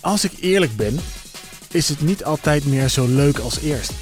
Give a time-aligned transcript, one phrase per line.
[0.00, 0.98] Als ik eerlijk ben,
[1.70, 3.92] is het niet altijd meer zo leuk als eerst.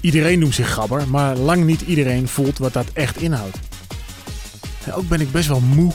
[0.00, 3.56] Iedereen noemt zich gabber, maar lang niet iedereen voelt wat dat echt inhoudt.
[4.92, 5.92] Ook ben ik best wel moe.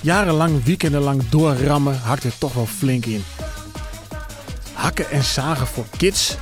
[0.00, 3.24] Jarenlang, weekendenlang doorrammen hakt er toch wel flink in.
[4.72, 6.36] Hakken en zagen voor kids.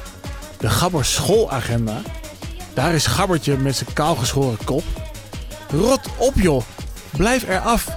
[0.58, 2.00] De gabber schoolagenda.
[2.78, 4.82] Daar is gabbertje met zijn kaalgeschoren kop.
[5.70, 6.62] Rot op joh,
[7.16, 7.88] blijf eraf.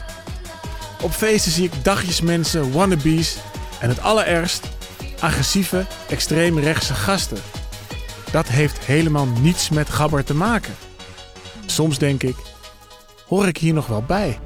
[1.01, 3.37] Op feesten zie ik dagjes mensen, wannabes
[3.79, 4.67] en het allerergst,
[5.19, 7.37] agressieve, extreemrechtse gasten.
[8.31, 10.75] Dat heeft helemaal niets met gabber te maken.
[11.65, 12.35] Soms denk ik,
[13.27, 14.39] hoor ik hier nog wel bij?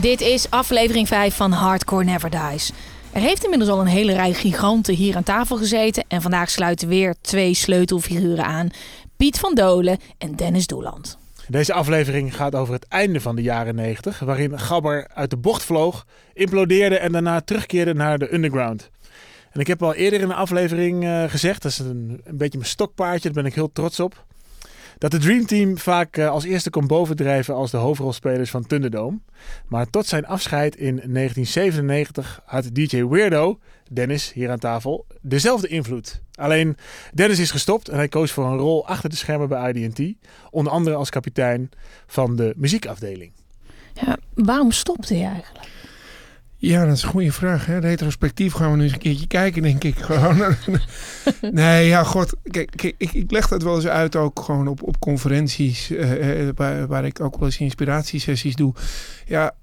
[0.00, 2.72] Dit is aflevering 5 van Hardcore Never Dies.
[3.12, 6.04] Er heeft inmiddels al een hele rij giganten hier aan tafel gezeten.
[6.08, 8.70] En vandaag sluiten weer twee sleutelfiguren aan:
[9.16, 11.18] Piet van Dolen en Dennis Doeland.
[11.48, 15.62] Deze aflevering gaat over het einde van de jaren 90, waarin Gabber uit de bocht
[15.62, 18.90] vloog, implodeerde en daarna terugkeerde naar de underground.
[19.50, 22.58] En ik heb al eerder in de aflevering uh, gezegd, dat is een, een beetje
[22.58, 24.26] mijn stokpaardje, daar ben ik heel trots op.
[24.98, 29.18] Dat de Dream Team vaak uh, als eerste kon bovendrijven als de hoofdrolspelers van Thunderdome.
[29.66, 33.58] Maar tot zijn afscheid in 1997 had DJ Weirdo,
[33.90, 36.20] Dennis hier aan tafel, dezelfde invloed.
[36.34, 36.76] Alleen
[37.14, 40.14] Dennis is gestopt en hij koos voor een rol achter de schermen bij IDT.
[40.50, 41.70] Onder andere als kapitein
[42.06, 43.32] van de muziekafdeling.
[43.92, 45.66] Ja, waarom stopte hij eigenlijk?
[46.60, 47.66] Ja, dat is een goede vraag.
[47.66, 47.78] Hè?
[47.78, 49.98] Retrospectief gaan we nu eens een keertje kijken, denk ik.
[50.08, 50.54] Gewoon.
[51.52, 52.34] nee, ja, god.
[52.42, 55.90] Kijk, ik, leg dat wel eens uit ook gewoon op, op conferenties.
[55.90, 58.74] Uh, waar, waar, ik ook wel eens inspiratiesessies doe.
[59.26, 59.54] Ja,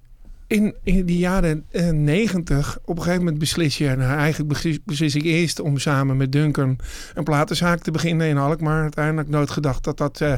[0.47, 3.95] in, in die jaren uh, negentig, op een gegeven moment beslis je...
[3.95, 6.77] Nou, eigenlijk beslis, ik eerst om samen met Duncan
[7.13, 8.81] een platenzaak te beginnen in Alkmaar.
[8.81, 10.33] Uiteindelijk nooit gedacht dat dat uh,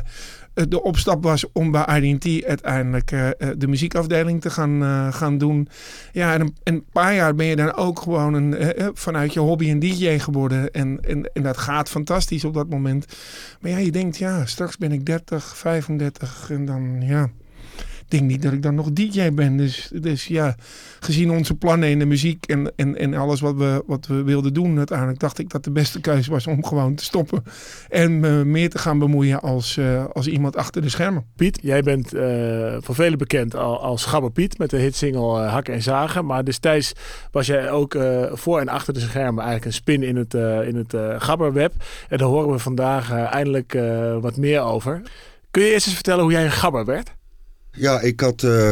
[0.68, 3.10] de opstap was om bij IDT uiteindelijk
[3.58, 5.68] de muziekafdeling te gaan, gaan doen.
[6.12, 8.56] Ja, en een, een, paar jaar ben je dan ook gewoon een,
[8.94, 10.72] vanuit je hobby een DJ geworden.
[10.72, 13.06] En, en, en dat gaat fantastisch op dat moment.
[13.60, 17.30] Maar ja, je denkt, ja, straks ben ik 30, 35 en dan, ja
[18.08, 19.58] denk niet dat ik dan nog DJ ben.
[19.58, 20.56] Dus, dus ja,
[21.00, 24.54] gezien onze plannen in de muziek en, en, en alles wat we, wat we wilden
[24.54, 27.44] doen, uiteindelijk dacht ik dat de beste keuze was om gewoon te stoppen.
[27.90, 31.26] En me meer te gaan bemoeien als, uh, als iemand achter de schermen.
[31.36, 35.74] Piet, jij bent uh, voor velen bekend als Gabber Piet met de hitsingle uh, Hakken
[35.74, 36.26] en Zagen.
[36.26, 36.94] Maar destijds
[37.32, 37.98] was jij ook
[38.32, 40.34] voor en achter de schermen eigenlijk een spin in het,
[40.68, 41.74] in het Gabberweb.
[42.10, 43.78] En daar horen we vandaag eindelijk
[44.22, 45.02] wat meer over.
[45.52, 47.17] Kun je eerst eens vertellen hoe jij een Gabber werd?
[47.78, 48.72] Ja, ik had uh,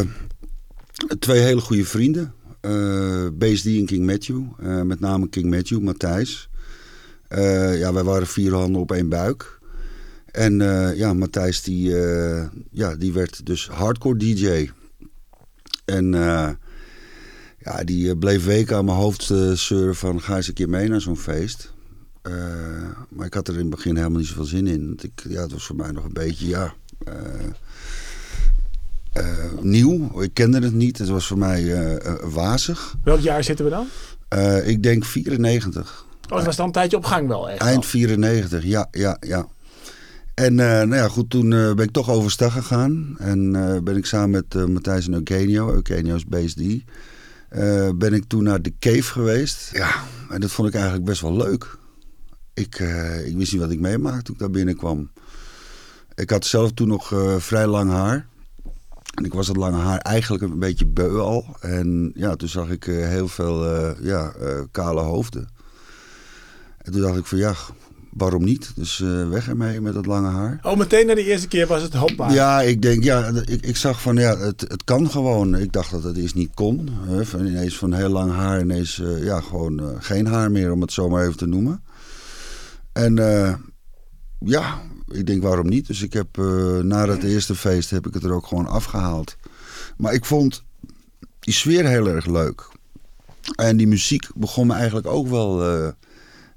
[1.20, 2.34] twee hele goede vrienden.
[2.62, 4.44] Uh, BSD en King Matthew.
[4.60, 6.50] Uh, met name King Matthew, Matthijs.
[7.30, 9.60] ja, wij waren vier handen op één buik.
[10.32, 10.58] En
[10.96, 11.90] ja, Matthijs die,
[12.72, 14.70] ja, die werd dus hardcore DJ.
[15.86, 16.12] En
[17.58, 19.24] ja, die bleef weken aan mijn hoofd
[19.54, 21.74] zeuren van ga eens een keer mee naar zo'n feest.
[23.10, 25.00] maar ik had er in het begin helemaal niet zoveel zin in.
[25.02, 26.76] Ik, ja, het was voor mij nog een beetje, ja...
[29.18, 30.22] Uh, nieuw.
[30.22, 30.98] Ik kende het niet.
[30.98, 32.96] Het was voor mij uh, wazig.
[33.04, 33.88] Welk jaar zitten we dan?
[34.66, 36.06] ik denk 94.
[36.30, 37.62] Oh, dat was dan een tijdje op gang wel echt?
[37.62, 39.48] Eind 94, ja, ja, ja.
[40.34, 43.16] En nou ja, goed, toen ben ik toch overstag gegaan.
[43.20, 43.52] En
[43.84, 46.62] ben ik samen met Matthijs en Eugenio, Eugenio's BSD...
[47.96, 49.70] ben ik toen naar de Cave geweest.
[49.74, 49.94] Ja,
[50.30, 51.78] en dat vond ik eigenlijk best wel leuk.
[52.54, 52.80] Ik,
[53.26, 55.10] ik wist niet wat ik meemaakte toen ik daar binnenkwam.
[56.16, 58.28] Ik had zelf toen nog vrij lang haar...
[59.16, 61.46] En ik was het lange haar eigenlijk een beetje beu al.
[61.60, 65.48] En ja, toen zag ik uh, heel veel uh, ja, uh, kale hoofden.
[66.78, 67.54] En toen dacht ik van ja,
[68.12, 68.72] waarom niet?
[68.76, 68.98] Dus
[69.30, 70.60] weg ermee met het lange haar.
[70.62, 72.34] Oh, meteen na de eerste keer was het hopbaar?
[72.34, 75.56] Ja, ik denk, ja, ik, ik zag van ja, het, het kan gewoon.
[75.56, 76.90] Ik dacht dat het eerst niet kon.
[77.22, 81.10] Van ineens van heel lang haar, ineens ja, gewoon geen haar meer, om het zo
[81.10, 81.84] maar even te noemen.
[82.92, 83.16] En
[84.40, 85.88] ja, ik denk waarom niet.
[85.88, 89.36] Dus ik heb uh, na het eerste feest heb ik het er ook gewoon afgehaald.
[89.98, 90.64] Maar ik vond
[91.40, 92.68] die sfeer heel erg leuk.
[93.56, 95.88] En die muziek begon me eigenlijk ook wel uh,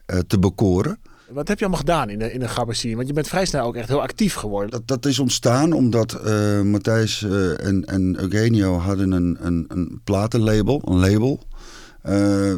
[0.06, 0.98] uh, te bekoren.
[1.28, 3.76] Wat heb je allemaal gedaan in de, in de Want je bent vrij snel ook
[3.76, 4.70] echt heel actief geworden.
[4.70, 6.22] Dat, dat is ontstaan omdat
[6.64, 11.42] Matthijs en, en Eugenio hadden een, een, een platenlabel, een label.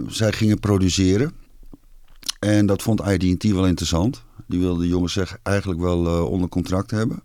[0.09, 1.33] zij gingen produceren.
[2.39, 4.23] En dat vond IDT wel interessant.
[4.51, 7.23] Die wilde de jongens zeg, eigenlijk wel uh, onder contract hebben.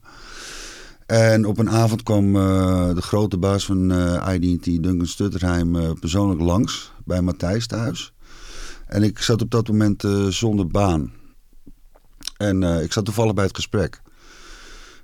[1.06, 6.42] En op een avond kwam eh, de grote baas van uh, IDT, Duncan Stutterheim, persoonlijk
[6.42, 8.13] langs bij Matthijs thuis.
[8.88, 11.12] En ik zat op dat moment zonder baan.
[12.38, 14.01] En ik zat toevallig bij het gesprek.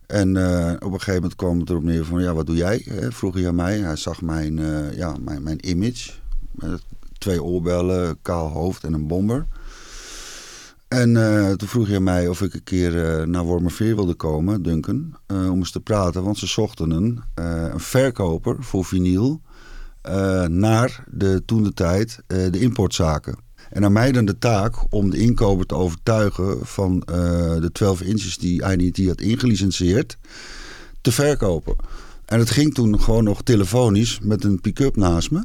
[0.07, 0.29] En
[0.75, 2.85] op een gegeven moment kwam het erop neer van, ja, wat doe jij?
[2.89, 3.11] Hè?
[3.11, 3.79] Vroeg hij aan mij.
[3.79, 4.55] Hij zag mijn,
[4.95, 6.11] ja, mijn, mijn image.
[6.51, 6.81] Met
[7.17, 9.47] twee oorbellen, kaal hoofd en een bomber.
[10.91, 14.63] En uh, toen vroeg hij mij of ik een keer uh, naar Wormerveer wilde komen,
[14.63, 16.23] Duncan, uh, om eens te praten.
[16.23, 17.21] Want ze zochten een,
[17.75, 19.41] verkoper voor vinyl
[20.47, 23.35] naar de toen de tijd de importzaken.
[23.69, 26.99] En aan mij dan de taak om de inkoper te overtuigen van
[27.59, 30.17] de 12 inches die IDT had ingelicenseerd
[31.01, 31.75] te verkopen.
[32.25, 35.43] En het ging toen gewoon nog telefonisch met een pick-up naast me.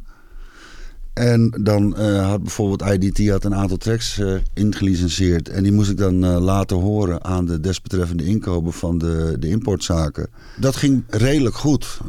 [1.16, 5.48] En dan uh, had bijvoorbeeld IDT had een aantal tracks uh, ingelicenseerd.
[5.48, 9.48] En die moest ik dan uh, laten horen aan de desbetreffende inkoper van de, de
[9.48, 10.28] importzaken.
[10.56, 12.00] Dat ging redelijk goed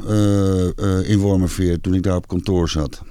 [1.03, 3.01] in Wormerveer toen ik daar op kantoor zat.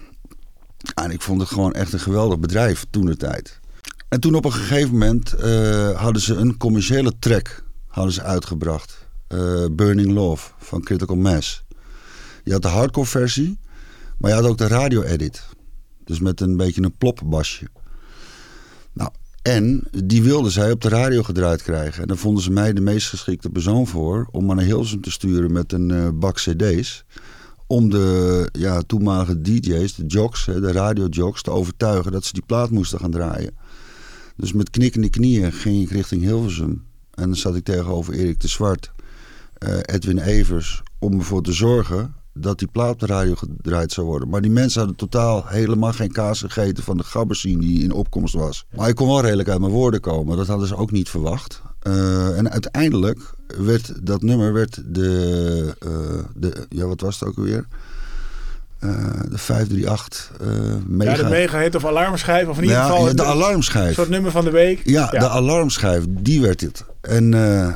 [0.95, 3.61] En ik vond het gewoon echt een geweldig bedrijf toen de tijd.
[4.09, 5.31] En toen op een gegeven moment
[5.95, 9.07] hadden ze een commerciële track hadden ze uitgebracht.
[9.73, 11.65] Burning Love van Critical Mass.
[12.45, 13.59] Je had de hardcore versie,
[14.19, 15.55] maar je had ook de radio edit.
[16.07, 17.67] Dus met een beetje een plopbasje.
[18.93, 19.11] Nou,
[19.43, 22.03] en die wilden zij op de radio gedraaid krijgen.
[22.03, 25.53] En dan vonden ze mij de meest geschikte persoon voor om naar Hilsum te sturen
[25.53, 27.05] met een uh, bak cd's.
[27.67, 32.71] Om de ja, toenmalige DJ's, de jocks, de radiojocks, te overtuigen dat ze die plaat
[32.71, 33.55] moesten gaan draaien.
[34.37, 36.85] Dus met knikkende knieën ging ik richting Hilversum.
[37.15, 38.93] En dan zat ik tegenover Erik de Zwart,
[39.59, 44.07] uh, Edwin Evers, om ervoor te zorgen dat die plaat op de radio gedraaid zou
[44.07, 44.29] worden.
[44.29, 48.35] Maar die mensen hadden totaal helemaal geen kaas gegeten van de gabbersien die in opkomst
[48.35, 48.67] was.
[48.77, 50.37] Maar ik kon wel redelijk uit mijn woorden komen.
[50.37, 51.63] Dat hadden ze ook niet verwacht.
[51.83, 53.21] Uh, en uiteindelijk
[53.59, 57.67] werd dat nummer werd de, uh, de ja wat was het ook alweer?
[58.81, 58.91] Uh,
[59.29, 60.31] de 538
[60.87, 61.11] mega.
[61.11, 63.89] Ja, de mega hit of alarmschijf of in ieder geval ja, de alarmschijf.
[63.89, 64.81] Een soort nummer van de week.
[64.85, 65.19] Ja, ja.
[65.19, 66.85] de alarmschijf, die werd het.
[67.01, 67.31] En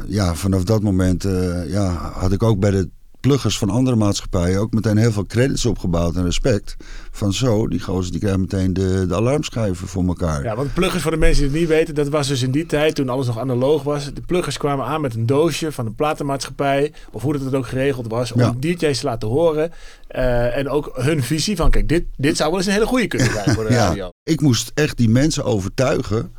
[0.07, 1.23] ja, vanaf dat moment
[1.67, 2.89] ja, had ik ook bij de
[3.21, 6.77] pluggers van andere maatschappijen ook meteen heel veel credits opgebouwd en respect.
[7.11, 10.43] Van zo, die gozer die krijgen meteen de, de alarmschijven voor elkaar.
[10.43, 12.67] Ja, want pluggers voor de mensen die het niet weten, dat was dus in die
[12.67, 14.15] tijd toen alles nog analoog was.
[14.15, 17.67] De pluggers kwamen aan met een doosje van een platenmaatschappij, of hoe dat het ook
[17.67, 18.55] geregeld was, om ja.
[18.59, 19.73] DJ's te laten horen.
[20.17, 23.07] Uh, en ook hun visie van, kijk, dit, dit zou wel eens een hele goede
[23.07, 24.11] kunnen zijn voor de ja, radio.
[24.23, 26.33] Ik moest echt die mensen overtuigen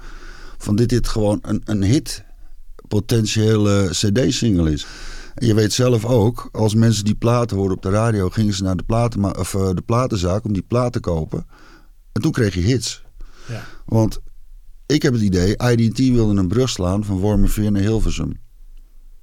[0.58, 2.24] van dit dit gewoon een, een hit
[2.88, 4.86] potentiële cd-single is.
[5.36, 8.76] Je weet zelf ook, als mensen die platen hoorden op de radio, gingen ze naar
[8.76, 11.48] de, platen, of, uh, de platenzaak om die platen te kopen.
[12.12, 13.04] En toen kreeg je hits.
[13.48, 13.64] Ja.
[13.86, 14.20] Want
[14.86, 18.40] ik heb het idee, IDT wilde een brug slaan van Wormerveer naar Hilversum.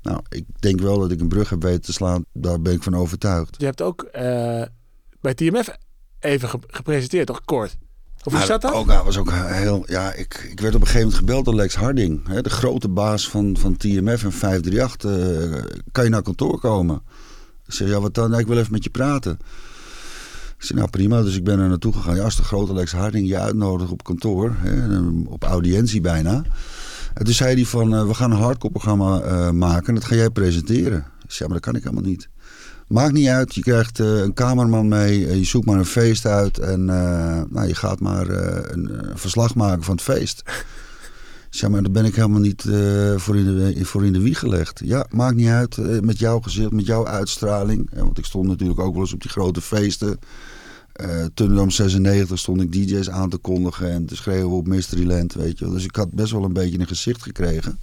[0.02, 2.25] Nou, ik denk wel dat ik een brug heb weten te slaan.
[2.32, 3.54] Daar ben ik van overtuigd.
[3.58, 4.62] Je hebt ook uh,
[5.20, 5.69] bij TMF
[6.19, 7.78] even gepresenteerd, toch kort?
[8.28, 8.72] Of hoe zat dat?
[8.72, 11.75] Ook, was ook heel, ja, ik, ik werd op een gegeven moment gebeld door Lex
[11.75, 12.28] Harding.
[12.28, 15.10] Hè, de grote baas van, van TMF en 538.
[15.10, 17.02] Uh, kan je naar kantoor komen?
[17.66, 18.28] Ik zeg, ja, wat dan?
[18.28, 19.38] Nou, ik wil even met je praten.
[20.58, 21.22] Ik zei, nou prima.
[21.22, 22.16] Dus ik ben er naartoe gegaan.
[22.16, 24.54] Ja, als de grote Lex Harding je uitnodigt op kantoor.
[24.58, 26.42] Hè, op audiëntie bijna.
[27.14, 29.86] En toen zei hij van, uh, we gaan een hardcore programma uh, maken.
[29.86, 30.98] En dat ga jij presenteren.
[30.98, 32.28] Ik zei, ja, maar dat kan ik helemaal niet.
[32.88, 36.58] Maakt niet uit, je krijgt uh, een kamerman mee, je zoekt maar een feest uit
[36.58, 40.42] en uh, nou, je gaat maar een, verslag maken van het feest.
[41.50, 42.62] Zeg maar, daar ben ik helemaal niet
[43.16, 44.80] voor, in de, voor in de wieg gelegd.
[44.85, 47.90] Ja, maakt niet uit, met jouw gezicht, met jouw uitstraling.
[47.95, 50.18] want ik stond natuurlijk ook wel eens op die grote feesten.
[51.00, 55.59] Uh, Thunderdome 96 stond ik DJ's aan te kondigen en te schreeuwen op Mysteryland, weet
[55.59, 55.71] je.
[55.71, 57.78] Dus ik had best wel een beetje een gezicht gekregen.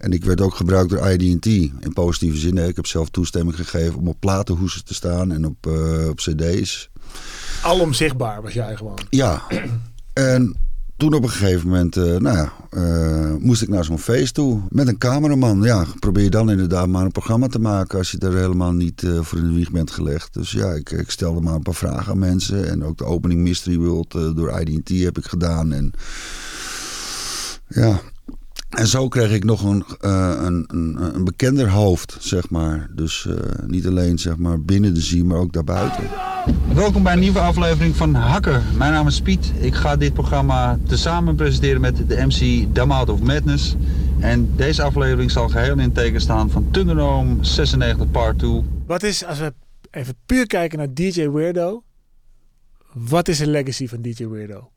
[0.00, 2.58] En ik werd ook gebruikt door IDT in positieve zin.
[2.58, 6.90] Ik heb zelf toestemming gegeven om op platenhoesen te staan en op, uh, op cd's.
[7.62, 8.98] Alom zichtbaar was jij gewoon.
[9.10, 9.42] Ja.
[10.12, 10.56] En
[10.96, 14.60] toen op een gegeven moment, uh, nou ja, uh, moest ik naar zo'n feest toe
[14.68, 15.62] met een cameraman.
[15.62, 19.02] Ja, probeer je dan inderdaad maar een programma te maken als je er helemaal niet
[19.02, 20.34] uh, voor in de wieg bent gelegd.
[20.34, 22.68] Dus ja, ik, ik, stelde maar een paar vragen aan mensen.
[22.68, 25.72] En ook de opening Mystery World door IDT heb ik gedaan.
[25.72, 25.92] En
[27.66, 28.00] ja,
[28.70, 32.88] en zo kreeg ik nog een, uh, een, een, een, bekender hoofd, zeg maar.
[32.94, 33.36] Dus uh,
[33.66, 36.04] niet alleen zeg maar, binnen de zee, maar ook daarbuiten.
[36.74, 38.62] Welkom bij een nieuwe aflevering van Hakker.
[38.76, 39.52] Mijn naam is Piet.
[39.60, 43.76] Ik ga dit programma tezamen presenteren met de MC Dam Out of Madness.
[44.18, 48.62] En deze aflevering zal geheel in teken staan van Thunderdome 96 Part 2.
[48.86, 49.54] Wat is, als we
[49.90, 51.82] even puur kijken naar DJ Weirdo...
[52.92, 54.70] wat is de legacy van DJ Weirdo?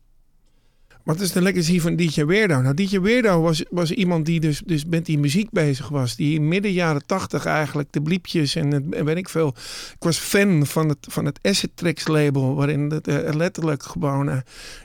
[1.04, 2.60] Wat is de legacy van DJ Weirdo?
[2.60, 6.16] Nou, DJ Weirdo was, was iemand die dus, dus met die muziek bezig was.
[6.16, 9.48] Die in midden jaren tachtig eigenlijk de bliepjes en, het, weet ik veel.
[9.94, 12.54] Ik was fan van het, van het Acid Tracks label.
[12.54, 14.36] Waarin het uh, letterlijk gewoon, uh,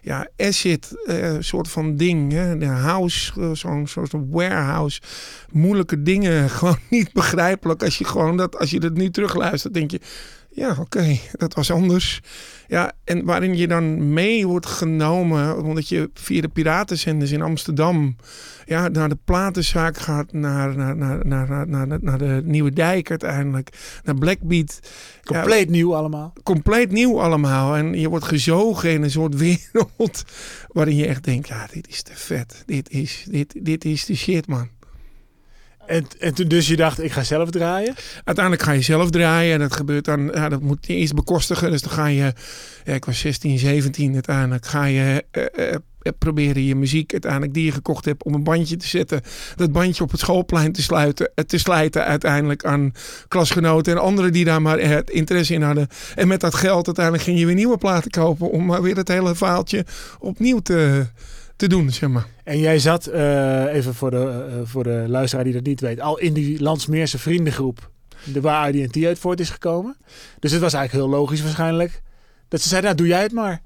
[0.02, 2.32] ja, acid, uh, soort van ding.
[2.32, 2.58] Hè?
[2.58, 5.02] De house, zo'n soort warehouse.
[5.52, 7.84] Moeilijke dingen, gewoon niet begrijpelijk.
[7.84, 10.00] Als je gewoon dat, als je dat nu terugluistert, denk je...
[10.60, 12.22] Ja, oké, okay, dat was anders.
[12.68, 18.16] Ja, en waarin je dan mee wordt genomen, omdat je via de piratenzenders in Amsterdam
[18.66, 23.70] ja, naar de platenzaak gaat, naar, naar, naar, naar, naar, naar de Nieuwe Dijk uiteindelijk,
[24.04, 24.80] naar Blackbeat.
[25.24, 26.34] Compleet ja, nieuw allemaal.
[26.44, 27.76] Compleet nieuw allemaal.
[27.76, 30.24] En je wordt gezogen in een soort wereld
[30.76, 32.64] waarin je echt denkt, ja, dit is te vet.
[32.66, 34.70] Dit is, dit, dit is de shit, man.
[35.90, 37.96] En, en toen dus je dacht, ik ga zelf draaien?
[38.24, 39.54] Uiteindelijk ga je zelf draaien.
[39.54, 41.72] En dat gebeurt dan, ja, dat moet je eerst bekostigen.
[41.72, 42.34] Dus dan ga je,
[42.84, 45.76] ja, ik was 16, 17 uiteindelijk, ga je uh, uh,
[46.18, 49.22] proberen je muziek uiteindelijk die je gekocht hebt op een bandje te zetten.
[49.56, 52.92] Dat bandje op het schoolplein te, sluiten, te slijten uiteindelijk aan
[53.28, 55.88] klasgenoten en anderen die daar maar het interesse in hadden.
[56.16, 59.36] En met dat geld uiteindelijk ging je weer nieuwe platen kopen om weer het hele
[59.36, 59.86] verhaaltje
[60.20, 61.08] opnieuw te
[61.60, 62.28] te doen, zeg maar.
[62.44, 66.00] En jij zat, uh, even voor de, uh, voor de luisteraar die dat niet weet,
[66.00, 67.90] al in die Landsmeerse vriendengroep,
[68.24, 69.98] de waar IDT uit voort is gekomen.
[70.40, 72.02] Dus het was eigenlijk heel logisch waarschijnlijk
[72.48, 73.62] dat ze zeiden, nou doe jij het maar.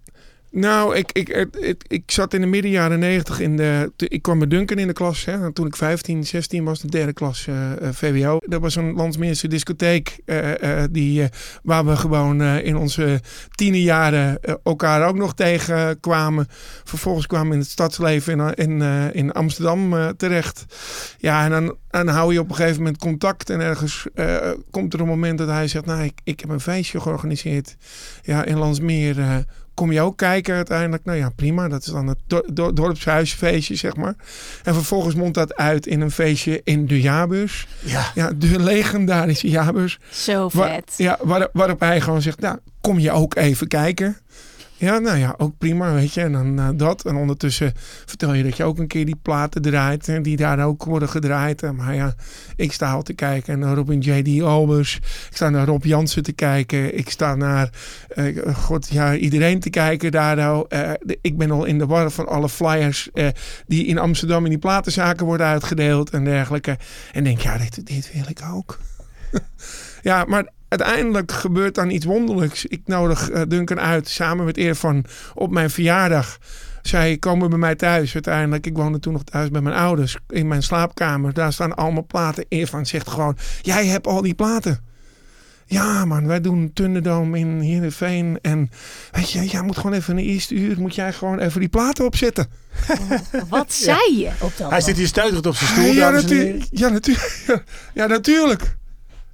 [0.55, 1.29] Nou, ik, ik,
[1.59, 3.91] ik, ik, zat in de midden jaren negentig in de.
[3.97, 5.25] Ik kwam met Duncan in de klas.
[5.25, 8.37] Hè, toen ik 15, 16 was, de derde klas uh, VWO.
[8.45, 10.19] Dat was een landsmeerse discotheek.
[10.25, 11.29] Uh, die,
[11.63, 13.21] waar we gewoon in onze
[13.55, 16.47] tienerjaren elkaar ook nog tegenkwamen.
[16.83, 18.81] Vervolgens kwamen we in het stadsleven in, in,
[19.13, 20.65] in Amsterdam terecht.
[21.17, 23.49] Ja, en dan, dan hou je op een gegeven moment contact.
[23.49, 24.07] En ergens
[24.71, 27.75] komt er een moment dat hij zegt: Nou, ik, ik heb een feestje georganiseerd.
[28.21, 31.05] Ja, in Landsmeer kom je ook kijken uiteindelijk.
[31.05, 31.67] Nou ja, prima.
[31.67, 32.17] Dat is dan het
[32.53, 34.15] do dorpshuisfeestje, zeg maar.
[34.63, 37.67] En vervolgens mondt dat uit in een feestje in de jaarbeurs.
[37.79, 38.11] Ja.
[38.15, 39.99] ja de legendarische jaarbeurs.
[40.09, 40.59] Zo vet.
[40.59, 44.17] Waar, ja, waar, waarop hij gewoon zegt, nou, kom je ook even kijken.
[44.83, 46.21] Ja, nou ja, ook prima, weet je.
[46.21, 47.05] En dan uh, dat.
[47.05, 47.73] En ondertussen
[48.05, 50.07] vertel je dat je ook een keer die platen draait.
[50.07, 51.71] En die daar ook worden gedraaid.
[51.71, 52.15] Maar ja,
[52.55, 54.41] ik sta al te kijken naar Robin J.D.
[54.41, 54.95] Albers.
[55.29, 56.97] Ik sta naar Rob Jansen te kijken.
[56.97, 57.69] Ik sta naar,
[58.15, 60.67] uh, god ja, iedereen te kijken daar nou.
[61.21, 63.09] Ik ben al in de war van alle flyers
[63.67, 66.77] die in Amsterdam in die platenzaken worden uitgedeeld en dergelijke.
[67.11, 68.79] En denk, ja, dit wil ik ook.
[70.01, 70.45] ja, maar
[70.79, 72.65] uiteindelijk gebeurt dan iets wonderlijks.
[72.65, 76.37] Ik nodig uh, Duncan uit samen met Irfan op mijn verjaardag.
[76.81, 78.65] Zij komen bij mij thuis uiteindelijk.
[78.65, 81.33] Ik woonde toen nog thuis bij mijn ouders in mijn slaapkamer.
[81.33, 82.45] Daar staan allemaal platen.
[82.47, 84.91] Irfan zegt gewoon: Jij hebt al die platen.
[85.65, 88.39] Ja, man, wij doen Thunderdome in Heerenveen.
[88.41, 88.69] En
[89.11, 90.79] weet je, jij moet gewoon even in de eerste uur...
[90.79, 92.47] moet jij gewoon even die platen opzetten.
[92.89, 93.11] Oh,
[93.49, 96.61] wat zei je op dat Hij zit hier stuiterend op zijn stoel, ja, ja, natu
[96.71, 96.89] ja,
[97.93, 98.75] ja, natuurlijk.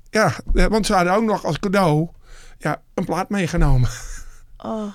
[0.09, 0.33] Ja,
[0.69, 2.09] want ze hadden ook nog als cadeau
[2.57, 3.89] ja, een plaat meegenomen.
[4.57, 4.93] Oh.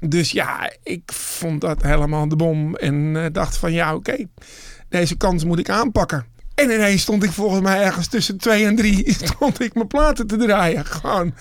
[0.00, 2.74] Dus ja, ik vond dat helemaal de bom.
[2.74, 4.28] En uh, dacht van ja, oké, okay,
[4.88, 6.26] deze kans moet ik aanpakken.
[6.54, 9.12] En ineens stond ik volgens mij ergens tussen twee en drie...
[9.34, 10.84] stond ik mijn platen te draaien.
[10.84, 11.34] Gewoon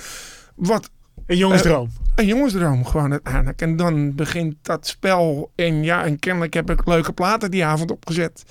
[0.56, 0.90] wat...
[1.26, 1.88] Een jongensdroom.
[1.88, 3.62] Uh, een jongensdroom gewoon uiteindelijk.
[3.62, 5.52] En dan begint dat spel.
[5.56, 8.44] En ja, en kennelijk heb ik leuke platen die avond opgezet.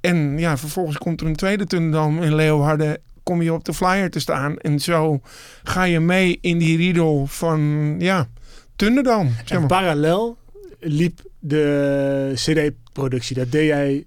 [0.00, 4.10] En ja, vervolgens komt er een tweede Tundam in Leeuwarden kom je op de flyer
[4.10, 4.58] te staan.
[4.58, 5.20] En zo
[5.62, 8.28] ga je mee in die riedel van, ja,
[8.76, 9.30] Thunderdome.
[9.44, 9.68] Zeg maar.
[9.68, 10.38] Parallel
[10.80, 13.36] liep de cd-productie.
[13.36, 14.04] Dat deed jij...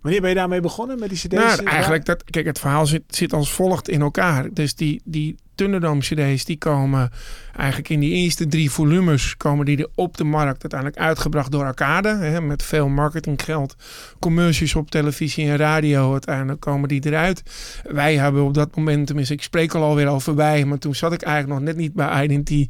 [0.00, 1.34] Wanneer ben je daarmee begonnen met die cd's?
[1.34, 4.52] Nou, eigenlijk, dat, kijk, het verhaal zit, zit als volgt in elkaar.
[4.52, 7.10] Dus die, die Thunderdome cd's, die komen
[7.56, 11.64] eigenlijk in die eerste drie volumes komen die er op de markt uiteindelijk uitgebracht door
[11.64, 12.08] Arcade.
[12.08, 13.76] Hè, met veel marketinggeld,
[14.18, 16.12] commercials op televisie en radio.
[16.12, 17.42] Uiteindelijk komen die eruit.
[17.82, 21.12] Wij hebben op dat moment, tenminste ik spreek al alweer over wij, maar toen zat
[21.12, 22.68] ik eigenlijk nog net niet bij Identity.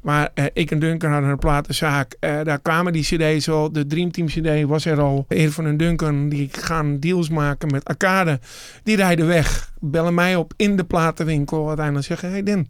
[0.00, 2.16] Maar eh, ik en Duncan hadden een platenzaak.
[2.20, 3.72] Eh, daar kwamen die cd's al.
[3.72, 5.24] De Dreamteam cd was er al.
[5.28, 8.40] Een van en Duncan die gaan deals maken met Arcade.
[8.82, 9.69] Die rijden weg.
[9.80, 11.66] Bellen mij op in de platenwinkel.
[11.66, 12.68] Uiteindelijk zeggen, hey Den,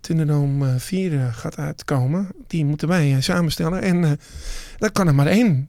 [0.00, 2.28] Thunderdome 4 uh, gaat uitkomen.
[2.46, 3.82] Die moeten wij uh, samenstellen.
[3.82, 4.10] En uh,
[4.78, 5.68] dat kan er maar één.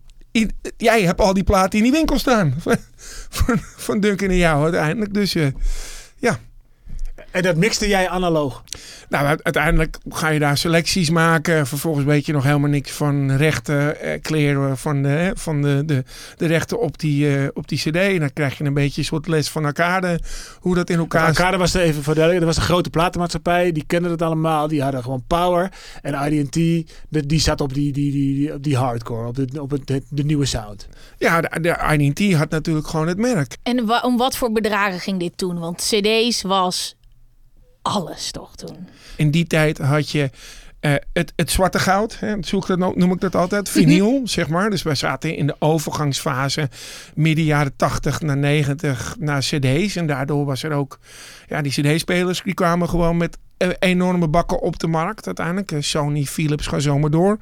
[0.78, 2.54] Jij hebt al die platen in die winkel staan.
[3.30, 5.14] van, van Duncan en jou uiteindelijk.
[5.14, 5.52] Dus ja.
[7.38, 8.64] En dat mixte jij analoog?
[9.10, 11.68] Nou, uiteindelijk ga je daar selecties maken.
[11.68, 16.04] Vervolgens weet je nog helemaal niks van rechten, eh, kleren van, de, van de, de,
[16.38, 17.96] de rechten op die, eh, op die cd.
[17.96, 20.20] En dan krijg je een beetje een soort les van Arcade.
[20.60, 21.38] Hoe dat in elkaar zit.
[21.38, 23.72] Arcade was er even voor dat was een grote platenmaatschappij.
[23.72, 24.68] Die kenden het allemaal.
[24.68, 25.72] Die hadden gewoon power.
[26.02, 29.28] En IDT, die, die zat op die, die, die, op die hardcore.
[29.28, 30.88] Op, de, op het, de nieuwe sound.
[31.18, 33.58] Ja, de, de IDT had natuurlijk gewoon het merk.
[33.64, 35.60] En wa- om wat voor bedragen ging dit toen?
[35.60, 36.97] Want cd's was
[37.88, 38.88] alles toch toen?
[39.16, 40.30] In die tijd had je
[40.80, 44.22] eh, het, het zwarte goud, hè, zo ik dat no- noem ik dat altijd, vinyl,
[44.24, 44.70] zeg maar.
[44.70, 46.70] Dus wij zaten in de overgangsfase
[47.16, 49.96] midden jaren 80 naar 90 naar cd's.
[49.96, 51.00] En daardoor was er ook,
[51.48, 55.72] ja, die cd-spelers die kwamen gewoon met eh, enorme bakken op de markt uiteindelijk.
[55.72, 57.38] Eh, Sony, Philips, ga zo maar door.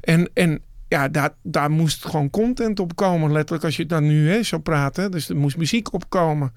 [0.00, 3.32] En, en ja, daar, daar moest gewoon content op komen.
[3.32, 5.10] Letterlijk als je dan nu hè, zou praten.
[5.10, 6.52] Dus er moest muziek opkomen.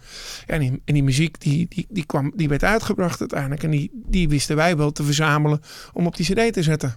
[0.45, 3.63] En die, en die muziek die, die, die, kwam, die werd uitgebracht uiteindelijk.
[3.63, 5.61] En die, die wisten wij wel te verzamelen
[5.93, 6.95] om op die cd te zetten.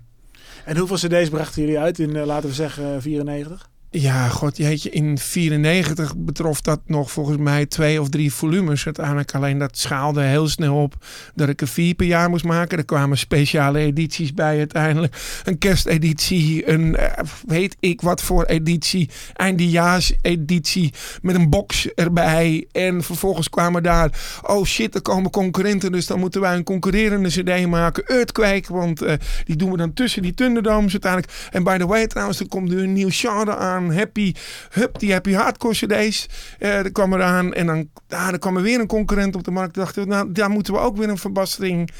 [0.64, 3.68] En hoeveel cd's brachten jullie uit in, eh, laten we zeggen, 94?
[3.96, 9.34] Ja, god jeetje, in 94 betrof dat nog volgens mij twee of drie volumes uiteindelijk.
[9.34, 10.94] Alleen dat schaalde heel snel op
[11.34, 12.78] dat ik er vier per jaar moest maken.
[12.78, 15.16] Er kwamen speciale edities bij uiteindelijk.
[15.44, 19.10] Een kersteditie, een eh, weet ik wat voor editie.
[19.34, 22.66] Eindejaarseditie met een box erbij.
[22.72, 24.10] En vervolgens kwamen daar,
[24.42, 25.92] oh shit, er komen concurrenten.
[25.92, 28.06] Dus dan moeten wij een concurrerende cd maken.
[28.06, 31.32] Earthquake, want eh, die doen we dan tussen die Thunderdomes uiteindelijk.
[31.50, 33.82] En by the way trouwens, er komt nu een nieuw genre aan.
[33.90, 34.34] Happy,
[34.70, 36.26] hup, die Happy Hardcore cd's.
[36.58, 39.50] Eh er kwam eraan en dan, ah, er kwam er weer een concurrent op de
[39.50, 39.74] markt.
[39.74, 41.90] Dachten we, nou, daar moeten we ook weer een verbastering.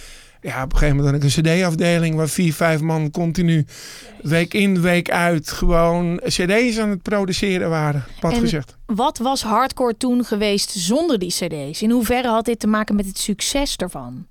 [0.40, 3.66] Ja, op een gegeven moment had ik een cd-afdeling waar vier, vijf man continu
[4.22, 8.04] week in, week uit gewoon cd's aan het produceren waren.
[8.20, 8.76] Pad gezegd.
[8.86, 11.82] Wat was hardcore toen geweest zonder die cd's?
[11.82, 14.26] In hoeverre had dit te maken met het succes ervan?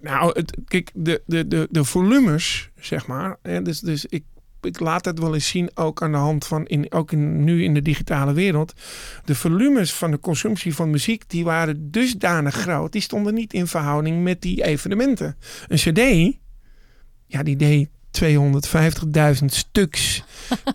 [0.00, 3.36] Nou, het, kijk, de, de, de, de volumes, zeg maar.
[3.42, 4.24] Hè, dus, dus ik,
[4.66, 7.64] ik laat het wel eens zien, ook aan de hand van, in, ook in, nu
[7.64, 8.72] in de digitale wereld.
[9.24, 12.92] De volumes van de consumptie van muziek, die waren dusdanig groot.
[12.92, 15.36] Die stonden niet in verhouding met die evenementen.
[15.68, 16.36] Een cd,
[17.26, 17.88] ja, die deed
[18.24, 20.24] 250.000 stuks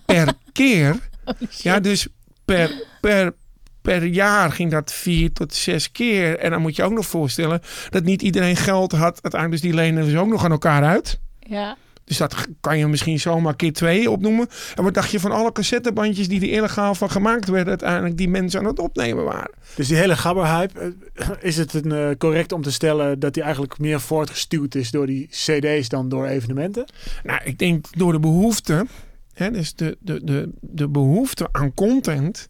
[0.06, 1.10] per keer.
[1.50, 2.08] Ja, dus
[2.46, 3.34] per, per,
[3.82, 6.38] per jaar ging dat vier tot zes keer.
[6.38, 9.20] En dan moet je ook nog voorstellen dat niet iedereen geld had.
[9.22, 11.20] Uiteindelijk, dus die lenen dus ook nog aan elkaar uit.
[11.40, 11.78] Ja.
[12.04, 14.48] Dus dat kan je misschien zomaar keer twee opnoemen.
[14.76, 17.70] En wat dacht je van alle cassettebandjes die er illegaal van gemaakt werden...
[17.70, 19.52] uiteindelijk die mensen aan het opnemen waren?
[19.76, 23.44] Dus die hele gabberhype, eh, is het een, eh, correct om te stellen dat die
[23.44, 26.86] eigenlijk meer voortgestuwd is door die cd's dan door evenementen?
[27.24, 28.86] Nou, ik denk door de behoefte...
[29.34, 32.50] Hè, dus de, de, de, de behoefte aan content...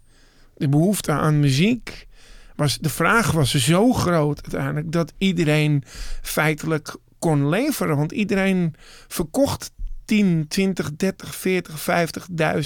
[0.58, 2.08] de behoefte aan muziek...
[2.56, 4.92] Was, de vraag was zo groot uiteindelijk...
[4.92, 5.84] dat iedereen
[6.22, 7.98] feitelijk kon leveren.
[7.98, 8.74] Want iedereen
[9.08, 9.72] verkocht
[10.06, 11.80] 10, 20, 30, 40,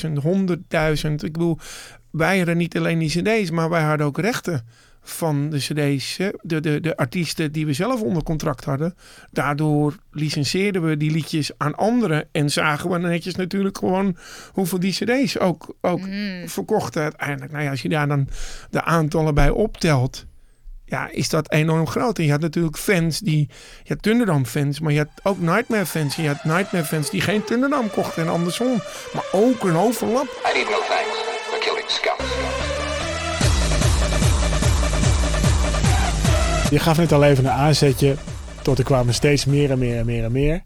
[0.05, 1.11] 50.000, 100.000.
[1.11, 1.57] Ik bedoel,
[2.11, 3.49] wij hadden niet alleen die cd's...
[3.49, 4.65] maar wij hadden ook rechten
[5.01, 6.17] van de cd's.
[6.41, 8.95] De, de, de artiesten die we zelf onder contract hadden.
[9.31, 12.27] Daardoor licenseerden we die liedjes aan anderen.
[12.31, 14.17] En zagen we netjes natuurlijk gewoon
[14.51, 16.01] hoeveel die cd's ook, ook
[16.45, 17.51] verkochten uiteindelijk.
[17.51, 18.27] Nou ja, als je daar dan
[18.69, 20.25] de aantallen bij optelt.
[20.85, 22.17] Ja, is dat enorm groot.
[22.17, 23.49] En je had natuurlijk fans die...
[23.83, 26.17] Je had Thunderdome fans, maar je had ook Nightmare fans.
[26.17, 28.81] En je had Nightmare fans die geen Thunderdome kochten en andersom.
[29.13, 30.25] Maar ook een overlap.
[30.25, 31.17] I need no thanks
[31.49, 32.25] for killing scum.
[36.69, 38.15] Je gaf net al even een aanzetje
[38.61, 40.63] tot er kwamen steeds meer en meer en meer en meer.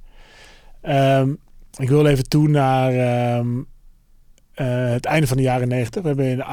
[0.82, 1.34] Ehm,
[1.78, 3.48] ik wil even toe naar ehm,
[4.60, 6.02] eh, het einde van de jaren 90.
[6.02, 6.44] We hebben in de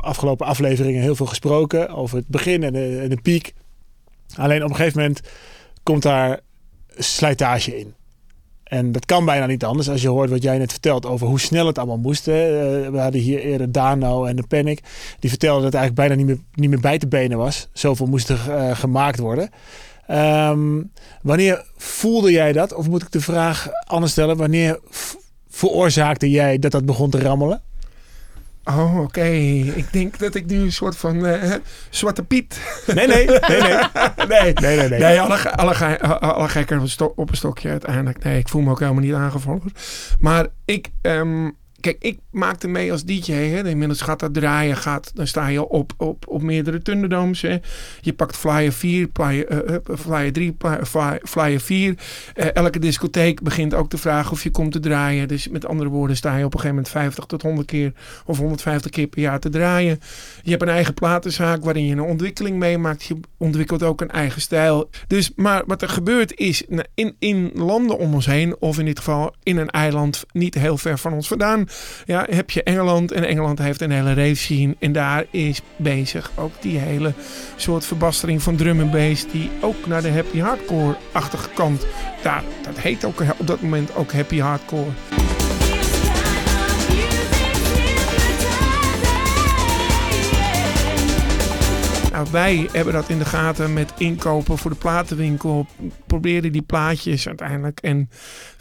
[0.00, 2.72] afgelopen afleveringen heel veel gesproken over het begin en
[3.08, 3.54] de, piek.
[4.36, 5.20] Alleen op een gegeven moment
[5.82, 6.40] komt daar
[6.96, 7.94] slijtage in.
[8.64, 11.40] En dat kan bijna niet anders als je hoort wat jij net vertelt over hoe
[11.40, 12.28] snel het allemaal moest.
[12.28, 14.80] Eh, we hadden hier eerder Dano en de Panic.
[15.18, 17.68] Die vertelden dat het eigenlijk bijna niet meer, niet meer bij te benen was.
[17.72, 19.50] Zoveel moest er eh, gemaakt worden.
[20.06, 20.82] Ehm,
[21.22, 22.74] wanneer voelde jij dat?
[22.74, 24.36] Of moet ik de vraag anders stellen?
[24.36, 24.80] Wanneer
[25.50, 27.60] veroorzaakte jij dat dat begon te rammelen?
[28.64, 29.24] Oh, oké.
[29.74, 31.54] Ik denk dat ik nu een soort van eh,
[31.90, 32.60] Zwarte Piet...
[32.94, 33.74] Nee, nee, nee, nee.
[34.28, 34.88] Nee, nee, nee.
[34.88, 34.98] nee.
[35.00, 38.24] Nee, alle, alle, alle gekken op een, sto- op een stokje uiteindelijk.
[38.24, 39.72] Nee, ik voel me ook helemaal niet aangevallen.
[40.18, 43.32] Maar ik, ehm, kijk, ik maakte mee als DJ.
[43.32, 43.68] Hè.
[43.68, 44.76] Inmiddels gaat dat draaien.
[44.76, 47.42] Gaat, dan sta je op, op, op meerdere Thunderdomes.
[47.42, 47.58] Hè.
[48.00, 51.94] Je pakt flyer 4, flyer, eh, eh, flyer 3, flyer, flyer- flyer 4.
[52.34, 55.28] Eh, elke discotheek begint ook te vragen of je komt te draaien.
[55.28, 57.92] Dus met andere woorden sta je op een gegeven moment 50 tot 100 keer
[58.24, 60.00] of 150 keer per jaar te draaien.
[60.42, 63.04] Je hebt een eigen platenzaak waarin je een ontwikkeling meemaakt.
[63.04, 64.90] Je ontwikkelt ook een eigen stijl.
[65.06, 68.84] Dus, maar wat er gebeurt is nou, in, in landen om ons heen, of in
[68.84, 71.68] dit geval in een eiland niet heel ver van ons vandaan,
[72.04, 73.12] ja, heb je Engeland.
[73.12, 74.76] En Engeland heeft een hele rave scene.
[74.78, 77.12] En daar is bezig ook die hele
[77.56, 81.86] soort verbastering van drum en bass, die ook naar de happy hardcore-achtige kant.
[82.22, 84.90] Daar, dat heet ook op dat moment ook happy hardcore.
[92.30, 95.66] Wij hebben dat in de gaten met inkopen voor de platenwinkel.
[96.06, 97.80] Proberen die plaatjes uiteindelijk.
[97.80, 98.10] En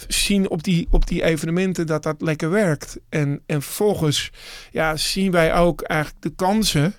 [0.08, 3.00] zien op die, op die evenementen dat dat lekker werkt.
[3.10, 4.32] En, en vervolgens
[4.72, 6.93] ja, zien wij ook eigenlijk de kansen.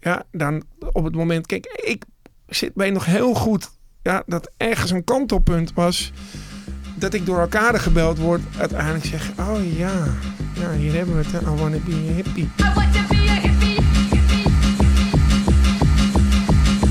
[0.00, 1.46] Ja, dan op het moment.
[1.46, 2.04] Kijk, ik
[2.46, 3.70] zit mij nog heel goed.
[4.02, 6.12] Ja, dat ergens een kantelpunt was.
[6.94, 8.40] Dat ik door elkaar gebeld word.
[8.58, 10.06] Uiteindelijk zeg oh ja.
[10.54, 11.42] Ja, hier hebben we het.
[11.42, 13.05] I wanna be a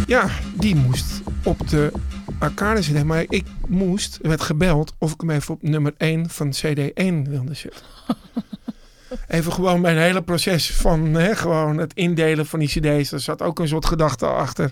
[0.08, 1.92] Ja, die moest op de
[2.40, 3.06] arcade zitten.
[3.06, 7.54] Maar ik moest, werd gebeld of ik hem even op nummer 1 van CD1 wilde
[7.54, 7.82] zetten.
[9.28, 13.12] Even gewoon mijn hele proces van hè, gewoon het indelen van die cd's.
[13.12, 14.72] Er zat ook een soort gedachte achter.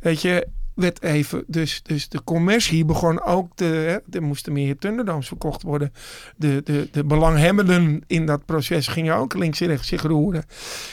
[0.00, 1.44] Weet je, werd even...
[1.46, 4.02] Dus, dus de commercie begon ook te...
[4.10, 5.92] Er moesten meer Thunderdomes verkocht worden.
[6.36, 10.44] De, de, de belanghebbenden in dat proces gingen ook links en rechts zich roeren.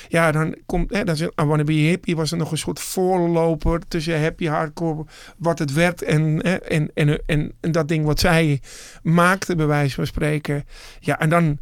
[0.08, 0.93] Ja, dan komt...
[0.93, 4.46] Hè, dan is I Wanna Be Hippie was er nog een soort voorloper tussen happy
[4.46, 5.06] hardcore...
[5.38, 8.62] wat het werd en, hè, en, en, en, en dat ding wat zij
[9.02, 10.63] maakte, bij wijze van spreken.
[11.00, 11.60] Ja, en dan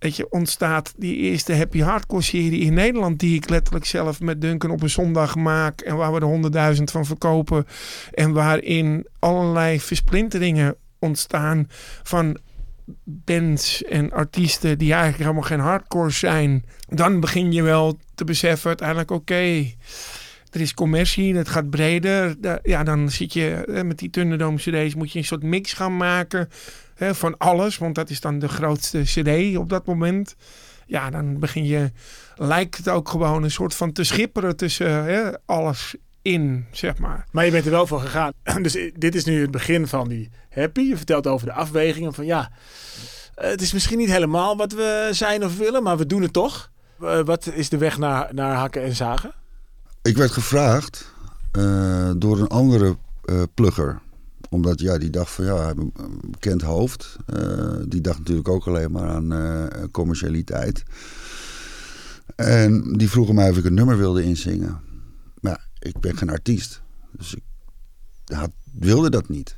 [0.00, 3.18] weet je, ontstaat die eerste happy hardcore serie in Nederland.
[3.18, 5.80] Die ik letterlijk zelf met Duncan op een zondag maak.
[5.80, 7.66] En waar we er honderdduizend van verkopen.
[8.12, 11.68] En waarin allerlei versplinteringen ontstaan
[12.02, 12.38] van
[13.04, 16.64] bands en artiesten die eigenlijk helemaal geen hardcore zijn.
[16.88, 19.66] Dan begin je wel te beseffen uiteindelijk, oké,
[20.50, 22.36] er is commercie, het gaat breder.
[22.62, 25.96] Ja, dan zit je eh, met die Thunderdome cd's moet je een soort mix gaan
[25.96, 26.48] maken
[26.94, 27.78] hè, van alles.
[27.78, 30.36] Want dat is dan de grootste cd op dat moment.
[30.86, 31.90] Ja, dan begin je,
[32.36, 37.26] lijkt het ook gewoon een soort van te schipperen tussen hè, alles in, zeg maar.
[37.30, 38.32] Maar je bent er wel voor gegaan.
[38.62, 40.80] Dus i- dit is nu het begin van die happy.
[40.80, 42.50] Je vertelt over de afwegingen van ja,
[43.34, 46.32] eh, het is misschien niet helemaal wat we zijn of willen, maar we doen het
[46.32, 46.70] toch.
[47.00, 49.32] Eh, wat is de weg naar, naar hakken en zagen?
[50.02, 51.12] Ik werd gevraagd
[51.50, 54.00] eh, door een andere eh, plugger.
[54.48, 55.92] Omdat ja, die dacht van ja, een
[56.30, 57.16] bekend hoofd.
[57.26, 60.82] Eh, die dacht natuurlijk ook alleen maar aan commercialiteit.
[62.36, 64.80] En die vroegen mij of ik een nummer wilde inzingen.
[65.40, 66.82] Maar ja, ik ben geen artiest.
[67.10, 67.42] Dus ik
[68.24, 69.56] had, wilde dat niet.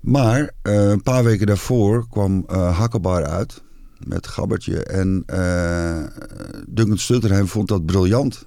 [0.00, 3.62] Maar een paar weken daarvoor kwam Hakkelbaar uit.
[3.98, 4.84] Met Gabbertje.
[4.84, 5.24] En
[6.68, 8.46] Duncan Stutterheim vond dat briljant.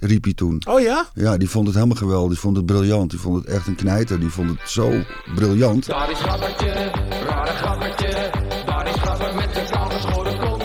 [0.00, 0.62] Riep hij toen.
[0.68, 1.08] Oh ja?
[1.14, 2.28] Ja, die vond het helemaal geweldig.
[2.30, 3.10] Die vond het briljant.
[3.10, 4.20] Die vond het echt een knijter.
[4.20, 4.92] Die vond het zo
[5.34, 5.86] briljant.
[5.86, 6.90] Daar is grappertje,
[7.26, 8.30] rare grappertje.
[8.66, 10.64] Daar is grapper met een kaalgeschoren kont.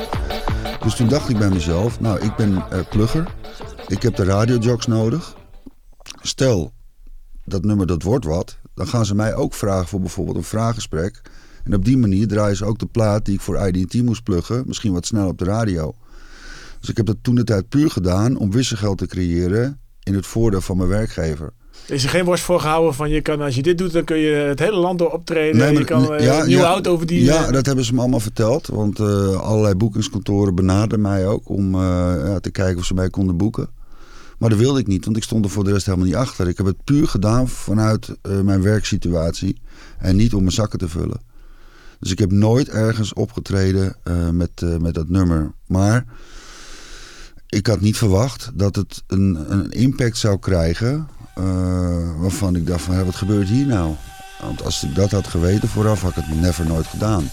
[0.84, 3.36] Dus toen dacht ik bij mezelf, nou, ik ben eh, plugger.
[3.88, 5.36] Ik heb de radiojocks nodig.
[6.22, 6.74] Stel,
[7.46, 8.58] dat nummer dat wordt wat.
[8.74, 11.22] Dan gaan ze mij ook vragen voor bijvoorbeeld een vraaggesprek.
[11.64, 14.64] En op die manier draaien ze ook de plaat die ik voor IDT moest pluggen.
[14.68, 15.96] Misschien wat snel op de radio.
[16.80, 20.26] Dus ik heb dat toen de tijd puur gedaan om wisselgeld te creëren in het
[20.28, 21.54] voordeel van mijn werkgever.
[21.88, 24.04] Er is er geen worst voor gehouden van je kan, als je dit doet, dan
[24.04, 25.58] kun je het hele land door optreden.
[25.58, 27.34] Nee, maar- je kan eh, ja, een nieuwe ja, auto verdienen.
[27.34, 28.68] Ja, dat hebben ze me allemaal verteld.
[28.68, 31.82] Want eh, allerlei boekingskantoren benaderden mij ook om eh,
[32.26, 33.70] ja, te kijken of ze mij konden boeken.
[34.38, 36.48] Maar dat wilde ik niet, want ik stond er voor de rest helemaal niet achter.
[36.48, 39.62] Ik heb het puur gedaan vanuit mijn werksituatie
[39.98, 41.22] en niet om mijn zakken te vullen.
[42.00, 43.96] Dus ik heb nooit ergens opgetreden
[44.32, 45.52] met, met dat nummer.
[45.68, 46.06] Maar
[47.50, 51.08] ik had niet verwacht dat het een, een impact zou krijgen.
[51.36, 51.44] eh,
[52.20, 53.96] waarvan ik dacht van, wat gebeurt hier nou?
[54.42, 57.32] Want als ik dat had geweten vooraf, had ik het never nooit gedaan.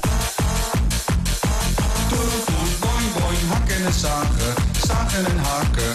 [5.36, 5.94] hakken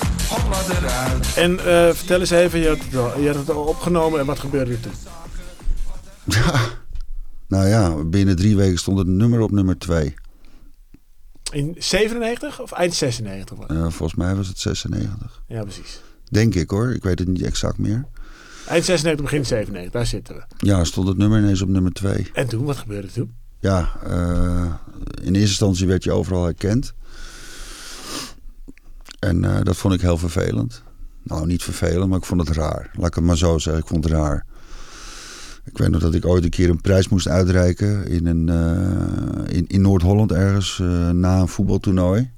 [1.35, 4.25] en eh, vertel eens even, je had, het al, je had het al opgenomen en
[4.25, 4.91] wat gebeurde er toen?
[6.23, 6.59] Ja,
[7.47, 10.13] nou ja, binnen drie weken stond het nummer op nummer twee.
[11.51, 13.57] In 97 of eind 96?
[13.57, 13.77] was het?
[13.77, 15.41] Eh, volgens mij was het 96.
[15.47, 16.01] Ja, precies.
[16.29, 18.05] Denk ik hoor, ik weet het niet exact meer.
[18.67, 20.43] Eind 96, begin 97, daar zitten we.
[20.57, 22.29] Ja, stond het nummer ineens op nummer twee.
[22.33, 23.33] En toen, wat gebeurde toen?
[23.59, 24.73] ja, eh,
[25.21, 26.93] in eerste instantie werd je overal herkend.
[29.19, 30.83] En eh, dat vond ik heel vervelend.
[31.23, 32.91] Nou, niet vervelend, maar ik vond het raar.
[32.93, 34.45] Laat ik het maar zo zeggen, ik vond het raar.
[35.63, 39.57] Ik weet nog dat ik ooit een keer een prijs moest uitreiken in, een, eh,
[39.57, 42.29] in, in Noord-Holland ergens eh, na een voetbaltoernooi.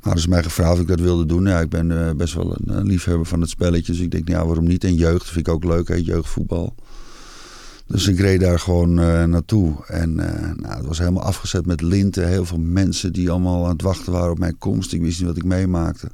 [0.00, 1.46] Hadden ze mij gevraagd of ik dat wilde doen.
[1.46, 3.92] Ja, ik ben eh, best wel een, liefhebber van het spelletje.
[3.92, 4.84] Dus ik denk, nou, ja, waarom niet?
[4.84, 5.94] En jeugd vind ik ook leuk, hè?
[5.94, 6.74] jeugdvoetbal.
[7.86, 8.94] Dus ik reed daar gewoon
[9.30, 9.84] naartoe.
[9.86, 12.28] En nou, het was helemaal afgezet met linten.
[12.28, 14.92] Heel veel mensen die allemaal aan het wachten waren op mijn komst.
[14.92, 16.10] Ik wist niet wat ik meemaakte.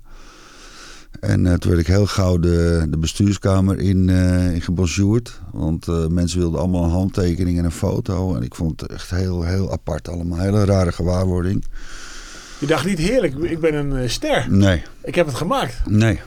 [1.20, 5.40] En eh, toen werd ik heel gauw de, de bestuurskamer in, eh in gebonjourd.
[5.52, 8.34] Want eh, mensen wilden allemaal een handtekening en een foto.
[8.36, 10.38] En ik vond het echt heel, heel apart allemaal.
[10.38, 11.64] Hele rare gewaarwording.
[12.58, 14.46] Je dacht niet heerlijk, ik ben een ster.
[14.50, 15.80] Nee, Ik heb het gemaakt.
[15.88, 16.20] nee.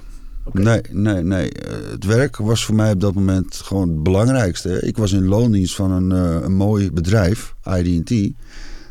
[0.52, 1.52] Nee, nee, nee.
[1.92, 4.80] Het werk was voor mij op dat moment gewoon het belangrijkste.
[4.82, 6.12] Ik was in loondienst van een,
[6.44, 8.12] een mooi bedrijf, ID&T.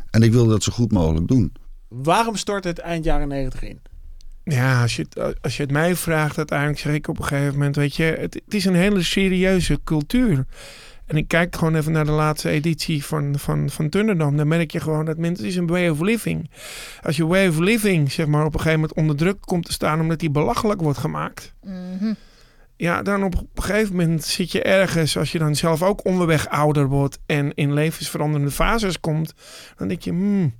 [0.09, 1.53] En ik wilde dat zo goed mogelijk doen.
[1.87, 3.79] Waarom stort het eind jaren 90 in?
[4.43, 7.53] Ja, als je, het, als je het mij vraagt, uiteindelijk zeg ik op een gegeven
[7.53, 10.45] moment, weet je, het, het is een hele serieuze cultuur.
[11.05, 14.37] En ik kijk gewoon even naar de laatste editie van, van, van Thunderdome.
[14.37, 16.49] Dan merk je gewoon dat mensen, het is een way of living.
[17.01, 19.71] Als je way of living, zeg maar, op een gegeven moment onder druk komt te
[19.71, 21.53] staan omdat die belachelijk wordt gemaakt.
[21.63, 22.13] Mhm.
[22.75, 26.49] Ja, dan op een gegeven moment zit je ergens, als je dan zelf ook onderweg
[26.49, 29.33] ouder wordt en in levensveranderende fases komt,
[29.75, 30.55] dan denk je, hmm,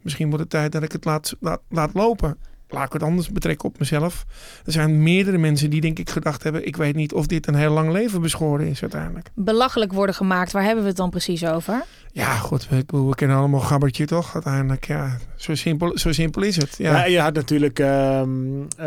[0.00, 2.38] misschien wordt het tijd dat ik het laat, laat, laat lopen.
[2.72, 4.24] Laat ik het anders betrekken op mezelf.
[4.64, 7.54] Er zijn meerdere mensen die denk ik gedacht hebben, ik weet niet of dit een
[7.54, 9.30] heel lang leven beschoren is uiteindelijk.
[9.34, 11.84] Belachelijk worden gemaakt, waar hebben we het dan precies over?
[12.12, 14.34] Ja, goed, we, we kennen allemaal gabbertje toch?
[14.34, 16.74] Uiteindelijk, ja, zo simpel, zo simpel is het.
[16.78, 16.96] Ja.
[16.96, 17.04] Ja.
[17.04, 18.86] je had natuurlijk ehm, eh,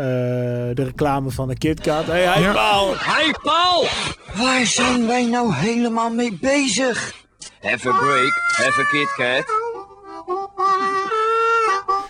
[0.74, 2.06] de reclame van de KitKat.
[2.06, 2.52] Hey, hey, Ja.
[2.52, 2.94] Paul!
[2.96, 3.86] Hey Paul!
[4.34, 7.14] Waar zijn wij nou helemaal mee bezig?
[7.60, 9.44] Have a break, have a KitKat.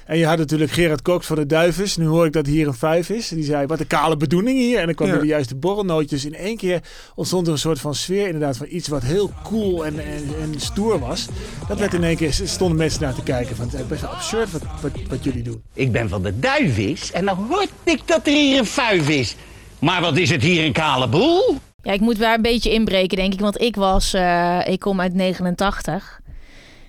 [0.06, 1.96] En je had natuurlijk Gerard Cox van de Duivens.
[1.96, 3.28] Nu hoor ik dat hier een vijf is.
[3.28, 4.78] Die zei, wat een kale bedoeling hier.
[4.78, 5.18] En dan kwam Ja.
[5.18, 6.24] de juiste borrelnootjes.
[6.24, 6.80] In één keer
[7.14, 10.60] ontstond er een soort van sfeer inderdaad van iets wat heel cool en, en, en
[10.60, 11.26] stoer was.
[11.68, 13.56] Dat werd in één keer, stonden mensen naar te kijken.
[13.56, 15.62] Van, het is best wel absurd wat, wat, wat jullie doen.
[15.74, 19.36] Ik ben van de duivis en dan hoor ik dat er hier een fuif is.
[19.78, 21.56] Maar wat is het hier een kale boel?
[21.82, 23.40] Ja, ik moet daar een beetje inbreken, denk ik.
[23.40, 26.20] Want ik was, eh, ik kom uit 89.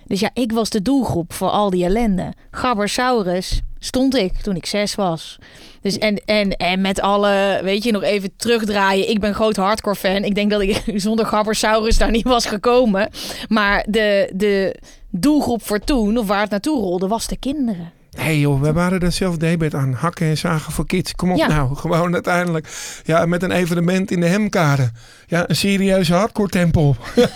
[0.08, 2.32] Dus ja, ik was de doelgroep voor al die ellende.
[2.50, 5.38] Gabbersaurus stond ik toen ik zes was.
[5.80, 9.10] Dus en, en, en met alle, weet je, nog even terugdraaien.
[9.10, 10.24] Ik ben groot hardcore fan.
[10.24, 13.10] Ik denk dat ik zonder Gabbersaurus daar niet was gekomen.
[13.48, 14.76] Maar de, de
[15.10, 17.92] doelgroep voor toen, of waar het naartoe rolde, was de kinderen.
[18.18, 19.92] Nee joh, we waren er zelf debet aan.
[19.92, 21.14] Hakken en zagen voor kids.
[21.14, 21.46] Kom op Ja.
[21.46, 21.76] nou.
[21.76, 22.68] Gewoon uiteindelijk.
[23.04, 24.90] Ja, met een evenement in de Hemkade.
[25.26, 26.96] Ja, een serieuze hardcore tempel.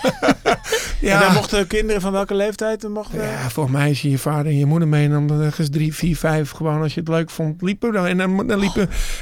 [1.11, 2.89] En dan mochten kinderen van welke leeftijd?
[2.89, 3.23] Mochten...
[3.23, 5.05] Ja, volgens mij is je je vader en je moeder mee.
[5.11, 6.51] En dan ergens drie, vier, vijf.
[6.51, 7.93] Gewoon als je het leuk vond, liepen.
[7.93, 8.07] dan.
[8.07, 8.73] En dan,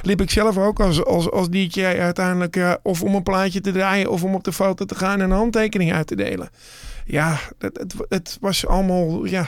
[0.03, 2.55] liep ik zelf ook als, als, als DJ uiteindelijk.
[2.55, 4.11] ja, of om een plaatje te draaien.
[4.11, 6.51] Of om op de foto te gaan en een handtekening uit te delen.
[7.05, 9.25] Ja, het, het, het was allemaal...
[9.25, 9.47] Ja,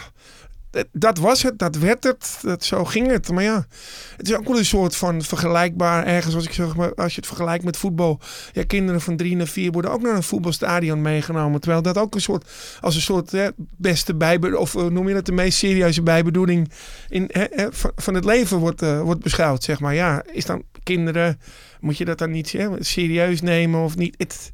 [0.72, 3.30] dat, dat was het, dat werd het, dat, zo ging het.
[3.30, 3.66] Maar ja,
[4.16, 7.16] het is ook wel een soort van vergelijkbaar ergens, als, ik zeg maar, als je
[7.16, 8.20] het vergelijkt met voetbal.
[8.52, 11.60] Ja, kinderen van drie naar vier worden ook naar een voetbalstadion meegenomen.
[11.60, 15.14] Terwijl dat ook een soort, als een soort hè, beste bijbe, of eh, noem je
[15.14, 16.70] dat de meest serieuze bijbedoeling
[17.08, 19.94] in, hè, van het leven wordt, eh, wordt beschouwd, zeg maar.
[19.94, 21.40] Ja, is dan kinderen,
[21.82, 24.14] moet je dat dan niet hè, serieus nemen of niet?
[24.18, 24.50] Het,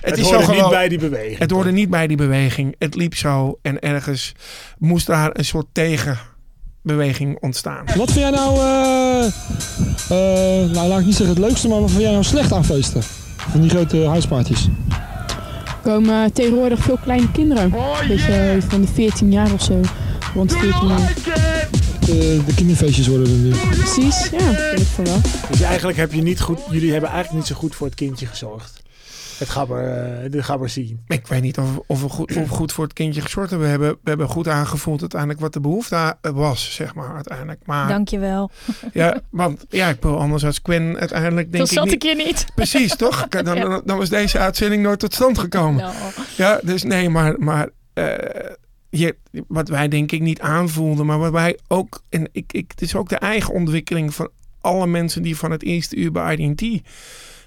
[0.00, 1.38] het, Het, is hoorde zo niet gewoon, bij die beweging.
[1.38, 2.74] het hoorde niet bij die beweging.
[2.78, 4.34] Het liep zo en ergens
[4.78, 7.84] moest daar een soort tegenbeweging ontstaan.
[7.84, 9.26] Wat vind jij nou, eh,
[10.08, 12.64] eh, nou laat ik niet zeggen het leukste, maar wat vind jij nou slecht aan
[12.64, 13.02] feesten?
[13.36, 14.68] Van die grote huisparties.
[15.82, 17.74] komen tegenwoordig veel kleine kinderen.
[18.08, 19.80] Beetje van de 14 jaar of zo.
[20.34, 21.12] Rond de 14 jaar.
[22.12, 23.50] De, de kinderfeestjes worden er nu.
[23.50, 25.20] Precies, ja, vind ik van wel.
[25.50, 28.26] Dus eigenlijk heb je niet goed, jullie hebben eigenlijk niet zo goed voor het kindje
[28.26, 28.82] gezorgd.
[29.38, 31.00] Het gabber, eh, de gabber zien.
[31.06, 33.66] Ik weet niet of, of, we goed, of goed voor het kindje gezorgd hebben.
[33.66, 37.60] We hebben, we hebben goed aangevoeld uiteindelijk wat de behoefte was, zeg maar, uiteindelijk.
[37.64, 38.50] Maar Dankjewel.
[38.92, 41.94] ja, want ja, ik wil anders als Gwen uiteindelijk denk Dat ik zat niet...
[41.94, 42.46] ik hier niet.
[42.54, 43.26] Precies, toch?
[43.28, 45.92] Dan, dan, dan was deze uitzending nooit tot stand gekomen.
[46.36, 48.04] Ja, dus nee, maar, maar eh,
[48.94, 49.16] je,
[49.48, 52.94] wat wij denk ik niet aanvoelden, maar wat wij ook, en ik, ik, het is
[52.94, 56.82] ook de eigen ontwikkeling van alle mensen die van het eerste uur bij IDT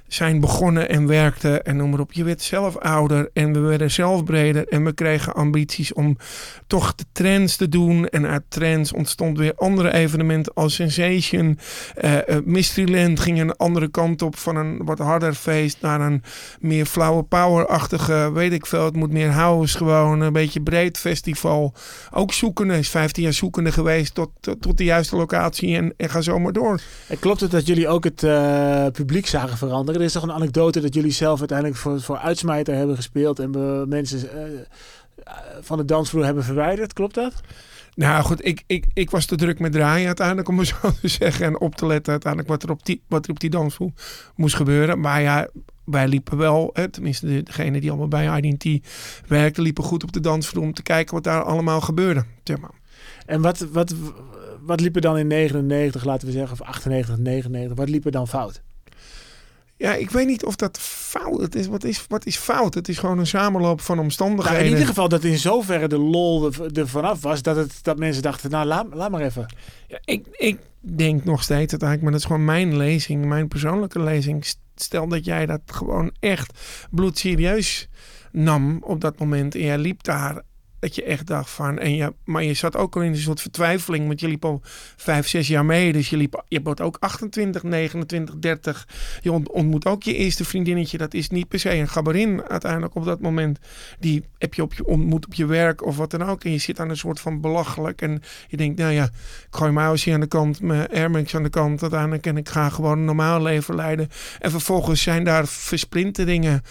[0.08, 2.14] zijn begonnen en werkten en noem maar op.
[2.14, 6.18] Je werd zelf ouder en we werden zelf breder en we kregen ambities om
[6.68, 8.08] toch de trends te doen.
[8.08, 11.60] En uit trends ontstond weer andere evenementen als Sensation.
[11.96, 16.24] Eh eh, Mysteryland ging een andere kant op van een wat harder feest naar een
[16.60, 18.86] meer flower power-achtige, weet ik veel.
[18.86, 21.74] Het moet meer house gewoon, een beetje breed festival.
[22.12, 26.22] Ook zoekende, is 15 jaar zoekende geweest tot, tot, de juiste locatie en, en ga
[26.22, 26.82] zo maar door.
[27.08, 29.95] En klopt het dat jullie ook het eh, publiek zagen veranderen?
[29.96, 33.52] Er is toch een anekdote dat jullie zelf uiteindelijk voor, voor uitsmijter hebben gespeeld en
[33.52, 36.94] we mensen eh, van de dansvloer hebben verwijderd.
[36.94, 37.34] Klopt dat?
[37.96, 41.08] Nou goed, ik, ik, ik was te druk met draaien uiteindelijk, om het zo te
[41.08, 41.46] zeggen.
[41.46, 43.92] En op te letten uiteindelijk wat er op die, wat er op die dansvloer
[44.36, 45.00] moest gebeuren.
[45.00, 45.48] Maar ja,
[45.86, 48.88] wij liepen wel, hè, tenminste de- degene die allemaal bij IDT
[49.28, 52.24] werkten, liepen goed op de dansvloer om te kijken wat daar allemaal gebeurde.
[52.44, 52.74] Zeg maar.
[53.26, 53.94] En wat, wat,
[54.62, 57.78] wat liep er dan in 99, laten we zeggen, of 98, 99?
[57.78, 58.62] Wat liep er dan fout?
[59.86, 61.68] Ja, ik weet niet of dat fout het is.
[61.68, 62.74] Wat is, wat is fout?
[62.74, 64.64] Het is gewoon een samenloop van Nou, omstandigheden.
[64.64, 68.24] in ieder geval dat in zoverre de lol er, vanaf was dat, het, dat mensen
[68.24, 69.54] dachten, nou laat, laat maar even.
[69.88, 74.00] Ja, ik, ik denk nog steeds uiteindelijk, maar dat is gewoon mijn lezing, mijn persoonlijke
[74.00, 74.46] lezing.
[74.76, 76.60] Stel dat jij dat gewoon echt
[76.92, 77.88] bloedserieus
[78.32, 80.42] nam op dat moment en jij liep daar.
[80.86, 83.42] Dat je echt dacht van, en je, maar je zat ook al in een soort
[83.42, 84.62] vertwijfeling, want je liep al
[84.96, 85.94] vijf, zes jaar mee.
[85.94, 88.88] Dus je, liep, je wordt ook 28, 29, 30.
[89.22, 90.98] Je ont- ontmoet ook je eerste vriendinnetje.
[90.98, 93.60] Dat is niet per se een gabarin uiteindelijk op dat moment.
[94.00, 96.44] Die heb je, op je ontmoet op je werk of wat dan ook.
[96.44, 98.02] En je zit aan een soort van belachelijk.
[98.02, 99.12] En je denkt, nou ja, ik
[99.50, 102.26] gooi mijn Aussie aan de kant, mijn Air Max aan de kant uiteindelijk.
[102.26, 104.10] En ik ga gewoon een normaal leven leiden.
[104.40, 106.62] En vervolgens zijn daar versplinteringen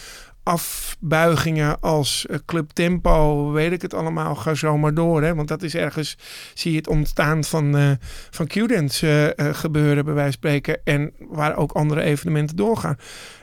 [0.44, 5.22] afbuigingen als eh, Club Tempo, weet ik het allemaal, ga zo maar door.
[5.22, 5.34] Hè?
[5.34, 6.16] Want dat is ergens,
[6.54, 7.90] zie je het ontstaan van, eh
[8.30, 10.80] van Q-dance eh, gebeuren, bij wijze van spreken.
[10.84, 12.96] En waar ook andere evenementen doorgaan.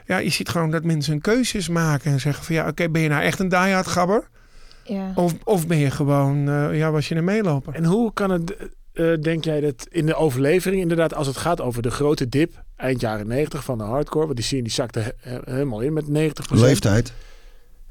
[0.06, 3.02] Ja, je ziet gewoon dat mensen hun keuzes maken en zeggen van ja, oké, ben
[3.02, 4.30] je nou echt een diehard gabber?
[4.84, 5.12] Ja.
[5.16, 7.74] Of, of ben je gewoon, eh, ja, was je een meeloper?
[7.74, 8.56] En hoe kan het,
[8.94, 12.64] eh, denk jij dat in de overlevering, inderdaad, als het gaat over de grote dip,
[12.76, 15.94] eind jaren 90 van de hardcore, want die scene die zakte he- he- helemaal in
[15.94, 16.60] met 90%.
[16.60, 17.14] Leeftijd.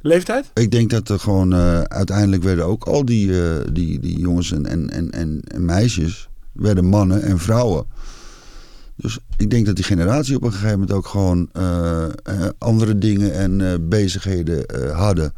[0.03, 0.51] Leeftijd?
[0.55, 4.53] Ik denk dat er gewoon eh, uiteindelijk werden ook al die, eh, die, die jongens
[4.53, 5.11] en, en, en,
[5.43, 7.87] en, meisjes werden mannen en vrouwen.
[8.97, 11.49] Dus ik denk dat die generatie op een gegeven moment ook gewoon
[12.59, 15.33] andere dingen en bezigheden hadden.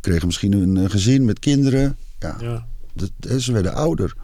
[0.00, 1.96] Kregen misschien een gezin met kinderen.
[2.18, 2.66] Ja, Ja.
[2.94, 4.14] dat, ze werden ouder.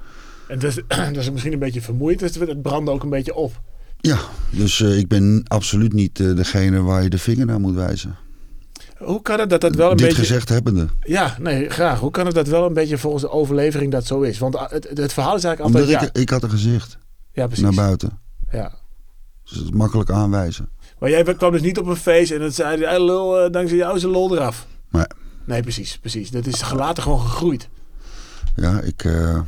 [0.49, 0.83] En dat is,
[1.15, 3.61] dat is misschien een beetje vermoeid, dus het brandde ook een beetje op.
[4.01, 4.19] Ja,
[4.51, 8.17] dus eh, ik ben absoluut niet eh, degene waar je de vinger naar moet wijzen.
[8.99, 10.23] Hoe kan het dat dat wel een Dit beetje...
[10.23, 10.89] gezegd hebbende.
[11.01, 12.01] Ja, nee, graag.
[12.01, 14.39] Hoe kan het dat wel een beetje volgens de overlevering dat zo is?
[14.39, 16.17] Want ah, het, het verhaal is eigenlijk Omdat altijd...
[16.17, 16.99] ik, ik had een gezicht
[17.33, 17.65] ja, precies.
[17.65, 18.19] naar buiten.
[18.51, 18.75] Ja.
[19.45, 20.69] Dus is makkelijk aanwijzen.
[20.99, 23.97] Maar jij kwam dus niet op een feest en het zei, lul, eh, dankzij jou
[23.97, 24.67] is de lol eraf.
[24.91, 25.07] Nee.
[25.45, 26.31] Nee, precies, precies.
[26.31, 27.69] Dat is later gewoon gegroeid.
[28.57, 29.41] Ja, ik, eh,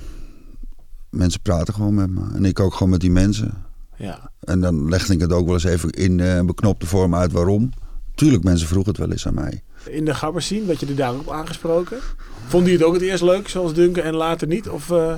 [1.10, 2.20] mensen praten gewoon met me.
[2.34, 3.64] En ik ook gewoon met die mensen.
[3.96, 4.30] Ja.
[4.40, 7.70] En dan legde ik het ook wel eens even in eh, beknopte vorm uit waarom.
[8.14, 9.62] Tuurlijk, mensen vroegen het wel eens aan mij.
[9.84, 11.98] In de gabbers zien, werd je er daarop aangesproken?
[12.46, 14.68] Vond je het ook het eerst leuk, zoals Duncan, en later niet?
[14.68, 15.14] Of eh,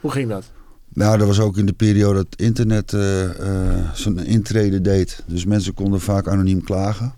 [0.00, 0.44] hoe ging dat?
[0.94, 5.22] Nou, dat was ook in de periode dat internet eh, eh, zijn intrede deed.
[5.26, 7.14] Dus mensen konden vaak anoniem klagen.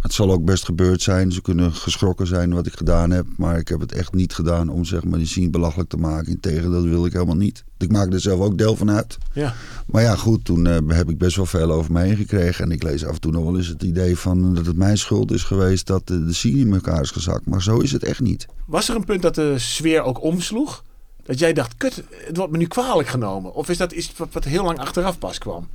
[0.00, 1.32] Het zal ook best gebeurd zijn.
[1.32, 3.26] Ze kunnen geschrokken zijn wat ik gedaan heb.
[3.36, 6.32] Maar ik heb het echt niet gedaan om zeg maar, die scene belachelijk te maken.
[6.32, 7.64] Integendeel, dat wil ik helemaal niet.
[7.78, 9.18] Ik maak er zelf ook deel van uit.
[9.32, 9.54] Ja.
[9.86, 12.64] Maar ja, goed, toen eh, heb ik best wel veel over me heen gekregen.
[12.64, 14.98] En ik lees af en toe nog wel eens het idee van dat het mijn
[14.98, 17.46] schuld is geweest dat de, de scene in elkaar is gezakt.
[17.46, 18.46] Maar zo is het echt niet.
[18.66, 20.84] Was er een punt dat de sfeer ook omsloeg?
[21.22, 23.54] Dat jij dacht, kut, het wordt me nu kwalijk genomen?
[23.54, 25.68] Of is dat iets wat, wat heel lang achteraf pas kwam?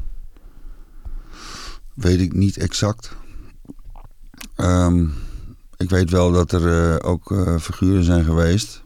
[1.94, 3.16] Weet ik niet exact.
[4.56, 5.08] Ehm,
[5.78, 8.84] ik weet wel dat er eh, ook eh, figuren zijn geweest.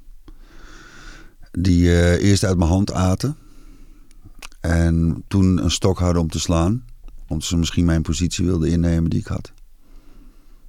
[1.52, 3.38] Die eh, eerst uit mijn hand aten.
[4.60, 6.86] En toen een stok hadden om te slaan.
[7.28, 9.52] Omdat ze misschien mijn positie wilden innemen die ik had.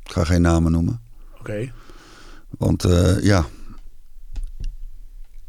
[0.05, 1.01] Ik ga geen namen noemen.
[1.39, 1.73] Oké.
[2.59, 2.83] Want
[3.23, 3.47] ja,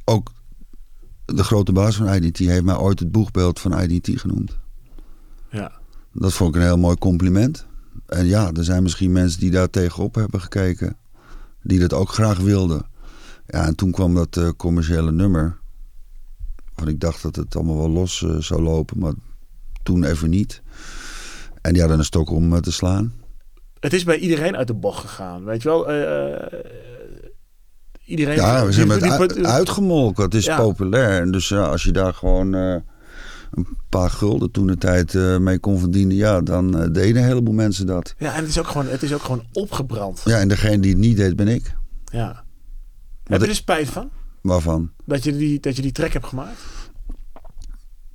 [0.05, 0.31] ook
[1.25, 4.57] de grote baas van IDT heeft mij ooit het boegbeeld van IDT genoemd.
[5.49, 5.71] Ja.
[6.11, 7.65] Dat vond ik een heel mooi compliment.
[8.07, 10.97] En ja, er zijn misschien mensen die daar tegenop hebben gekeken.
[11.63, 12.85] Die dat ook graag wilden.
[13.47, 15.57] Ja, en toen kwam dat eh, commerciële nummer.
[16.75, 18.99] Want ik dacht dat het allemaal wel los eh, zou lopen.
[18.99, 19.13] Maar
[19.83, 20.61] toen even niet.
[21.61, 23.13] En die hadden een stok om eh, te slaan.
[23.79, 25.91] Het is bij iedereen uit de bocht gegaan, weet je wel?
[28.05, 28.35] Iedereen...
[28.35, 30.23] Ja, we zijn met uitgemolken.
[30.23, 30.57] Het is Ja.
[30.57, 31.21] populair.
[31.21, 32.83] En dus als je daar gewoon
[33.51, 37.27] een paar gulden toen de tijd eh, mee kon verdienen, ja, dan eh, deden een
[37.27, 38.15] heleboel mensen dat.
[38.17, 40.21] Ja, en het is ook gewoon, het is ook gewoon opgebrand.
[40.25, 41.75] Ja, en degene die het niet deed, ben ik.
[42.05, 42.43] Ja.
[43.23, 44.09] Heb je er spijt van?
[44.41, 44.91] Waarvan?
[45.05, 46.61] Dat je die, dat je die track hebt gemaakt?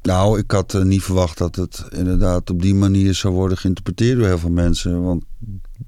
[0.03, 4.19] Nou, ik had eh, niet verwacht dat het inderdaad op die manier zou worden geïnterpreteerd
[4.19, 5.03] door heel veel mensen.
[5.03, 5.25] Want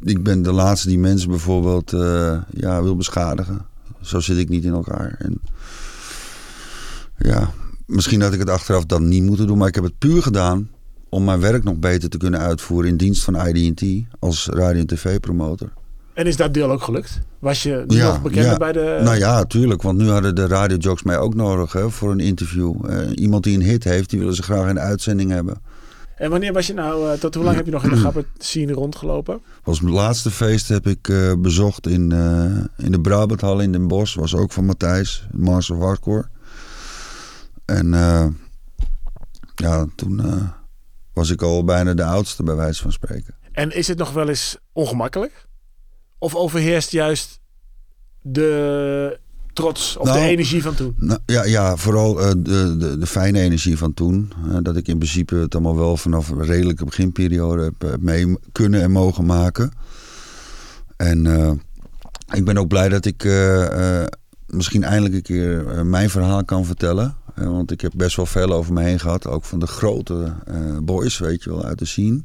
[0.00, 1.90] ik ben de laatste die mensen bijvoorbeeld
[2.50, 3.66] ja, wil beschadigen.
[4.00, 5.16] Zo zit ik niet in elkaar.
[5.18, 5.40] En
[7.18, 7.52] ja,
[7.86, 10.70] misschien had ik het achteraf dan niet moeten doen, maar ik heb het puur gedaan
[11.08, 13.84] om mijn werk nog beter te kunnen uitvoeren in dienst van ID&T
[14.18, 15.72] als radio- en tv-promotor.
[16.14, 17.20] En is dat deel ook gelukt?
[17.38, 19.00] Was je nog bekender bij de...
[19.02, 19.82] Nou ja, tuurlijk.
[19.82, 22.74] Want nu hadden de radiojocks mij ook nodig hè, voor een interview.
[22.88, 25.56] Eh, iemand die een hit heeft, die willen ze graag in de uitzending hebben.
[26.16, 27.10] En wanneer was je nou...
[27.10, 29.40] eh, tot hoe lang heb je nog in de gabber scene rondgelopen?
[29.62, 32.12] Als mijn laatste feest heb ik eh, bezocht in,
[32.76, 34.14] in de Brabanthal in Den Bosch.
[34.16, 36.24] Was ook van Matthijs, Mars of Hardcore.
[37.64, 38.26] En eh,
[39.54, 40.48] ja, toen eh,
[41.12, 43.34] was ik al bijna de oudste bij wijze van spreken.
[43.52, 45.46] En is het nog wel eens ongemakkelijk?
[46.18, 47.40] Of overheerst juist
[48.22, 49.18] de
[49.52, 50.94] trots of de Nou, energie van toen?
[50.98, 54.32] Nou, ja, ja, vooral eh, de, de, de fijne energie van toen.
[54.62, 58.82] Dat ik in principe het allemaal wel vanaf een redelijke beginperiode heb, heb mee kunnen
[58.82, 59.72] en mogen maken.
[60.96, 61.26] En
[62.32, 63.22] ik ben ook blij dat ik
[64.46, 67.16] misschien eindelijk een keer mijn verhaal kan vertellen.
[67.34, 69.26] Eh, want ik heb best wel veel over me heen gehad.
[69.26, 72.22] Ook van de grote eh, boys, weet je wel, uit de scene.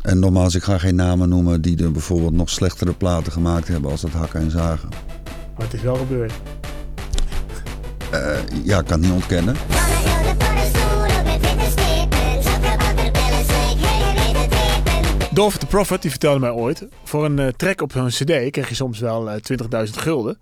[0.00, 3.90] En nogmaals, ik ga geen namen noemen die er bijvoorbeeld nog slechtere platen gemaakt hebben
[3.90, 4.88] als dat Hakken en Zagen.
[5.56, 6.32] Maar het is wel gebeurd.
[8.10, 9.56] Eh, ja, ik kan het niet ontkennen.
[15.32, 16.86] Dolph the Prophet, die vertelde mij ooit...
[17.04, 19.36] voor een track op hun cd kreeg je soms wel eh,
[19.86, 20.38] 20.000 gulden.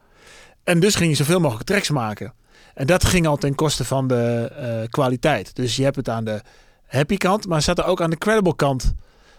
[0.65, 2.33] En dus ging je zoveel mogelijk tracks maken.
[2.75, 5.57] En dat ging al ten koste van de eh, kwaliteit.
[5.57, 6.41] Dus je hebt het aan de
[6.87, 7.47] happy kant...
[7.47, 8.95] maar zat er ook aan de credible kant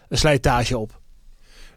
[0.08, 1.00] een slijtage op.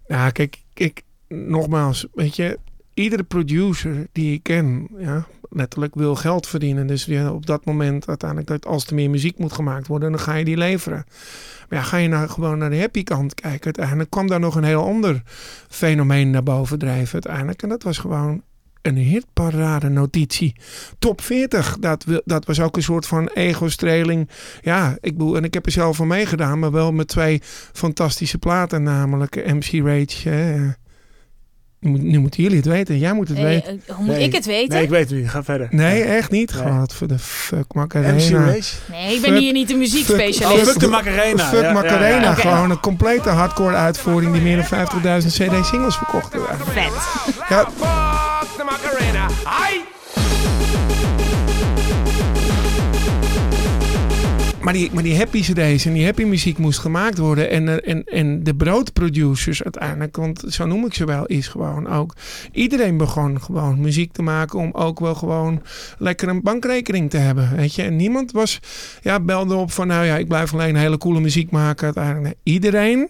[0.08, 2.60] Nou, kijk, kijk, nogmaals, weet je,
[2.94, 6.88] iedere producer die ik ken, ja, letterlijk wil geld verdienen.
[6.88, 10.20] Dus ja, op dat moment uiteindelijk, dat als er meer muziek moet gemaakt worden, dan
[10.20, 11.06] ga je die leveren.
[11.70, 14.56] Maar ja, ga je nou gewoon naar de happy kant kijken, uiteindelijk kwam daar nog
[14.56, 15.22] een heel ander
[15.68, 17.64] fenomeen naar boven drijven uiteindelijk.
[17.64, 18.42] En dat was gewoon
[18.86, 20.56] een hitparade notitie.
[21.00, 24.30] Top 40, dat, dat was ook een soort van ego-streling.
[24.62, 27.42] Ja, ik bedoel, en ik heb er zelf van meegedaan, maar wel met twee
[27.74, 30.30] fantastische platen, namelijk MC Rage.
[30.30, 30.70] Hè.
[31.80, 33.82] Nu, moet- nu moeten jullie het weten, jij moet het weten.
[33.86, 34.74] eh, hoe moet ik het weten?
[34.76, 35.30] Nee, ik weet het niet.
[35.30, 35.68] Ga verder.
[35.72, 36.54] Nee, echt niet.
[36.64, 36.74] Nee.
[36.74, 38.14] God, voor de fuck Macarena.
[38.14, 38.76] MC Race?
[38.92, 40.70] Nee, ik ben Fuck- hier niet de Oh, muziekspecialist.
[40.72, 41.44] fuck de Macarena.
[41.46, 42.32] Fuck Ja, Macarena, ja.
[42.32, 42.42] Oké.
[42.42, 46.50] gewoon een complete hardcore uitvoering die meer dan 50.000 CD-singles verkocht hebben.
[46.58, 46.92] Vet.
[47.50, 48.25] Ja, Fuck
[48.56, 49.28] the Macarena.
[49.44, 49.84] Ai!
[54.62, 57.50] Maar die, maar die happy cd's en die happy muziek moest gemaakt worden.
[57.50, 62.14] En, en, en de broodproducers uiteindelijk, want zo noem ik ze wel, is gewoon ook...
[62.52, 65.62] Iedereen begon gewoon muziek te maken om ook wel gewoon
[65.98, 67.84] lekker een bankrekening te hebben, weet je.
[67.84, 68.60] En niemand was,
[69.02, 71.86] ja, belde op van, nou ja, ik blijf alleen hele coole muziek maken.
[71.86, 73.10] Uiteindelijk, iedereen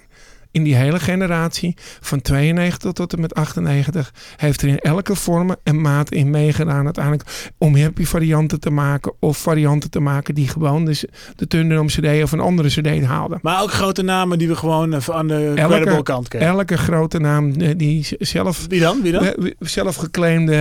[0.56, 5.56] in die hele generatie van 92 tot en met 98 heeft er in elke vorm
[5.64, 10.48] en maat in meegedaan uiteindelijk om happy varianten te maken of varianten te maken die
[10.48, 13.40] gewoon dus de Thunderdome CD of een andere CD haalden.
[13.42, 16.48] Maar ook grote namen die we gewoon aan de credible kant kregen.
[16.48, 19.02] elke grote naam eh, die zelf, Wie dan?
[19.02, 19.24] Wie dan?
[19.24, 20.56] eh, zelf geclaimde,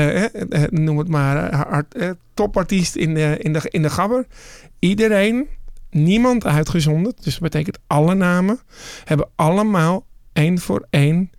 [0.49, 1.85] eh, noem het maar,
[2.35, 4.27] topartiest in de, in, de, in de gabber.
[4.79, 5.47] Iedereen,
[5.95, 8.59] niemand uitgezonderd, dus dat betekent alle namen,
[9.05, 11.31] hebben allemaal één voor één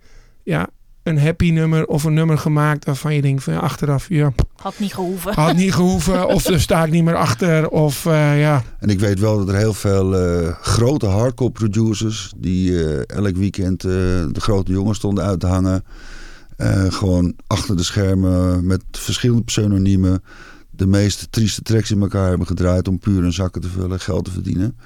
[0.42, 0.66] ja,
[1.02, 4.78] een happy nummer of een nummer gemaakt waarvan je denkt van ja, achteraf, ja, Had
[4.78, 5.34] niet gehoeven.
[5.34, 8.62] had niet gehoeven of er sta ik niet meer achter of eh, ja.
[8.78, 13.36] En ik weet wel dat er heel veel eh, grote hardcore producers die eh, elk
[13.36, 13.90] weekend eh,
[14.32, 15.84] de grote jongens stonden uit te hangen.
[16.56, 20.22] eh, gewoon achter de schermen met verschillende pseudoniemen
[20.78, 24.24] de meest trieste tracks in elkaar hebben gedraaid om puur hun zakken te vullen, geld
[24.24, 24.76] te verdienen.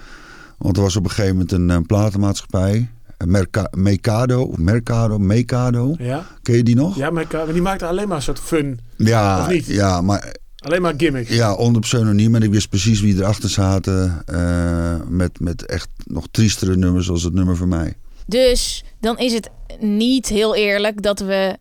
[0.59, 2.89] Want er was op een gegeven moment een, platenmaatschappij,
[3.27, 5.95] Merca Mercado, of Mercado, Mecado.
[5.99, 6.97] Ja, Ken je die nog?
[6.97, 8.81] ja maar die maakte alleen maar een soort fun.
[8.97, 9.67] Ja, Of niet?
[9.67, 11.31] ja maar Alleen maar gimmicks.
[11.31, 12.35] ja, onder pseudoniem.
[12.35, 14.23] En ik wist precies wie erachter zaten.
[14.27, 17.95] eh, met, met echt nog triestere nummers als het nummer voor mij.
[18.27, 21.57] Dus dan is het niet heel eerlijk dat we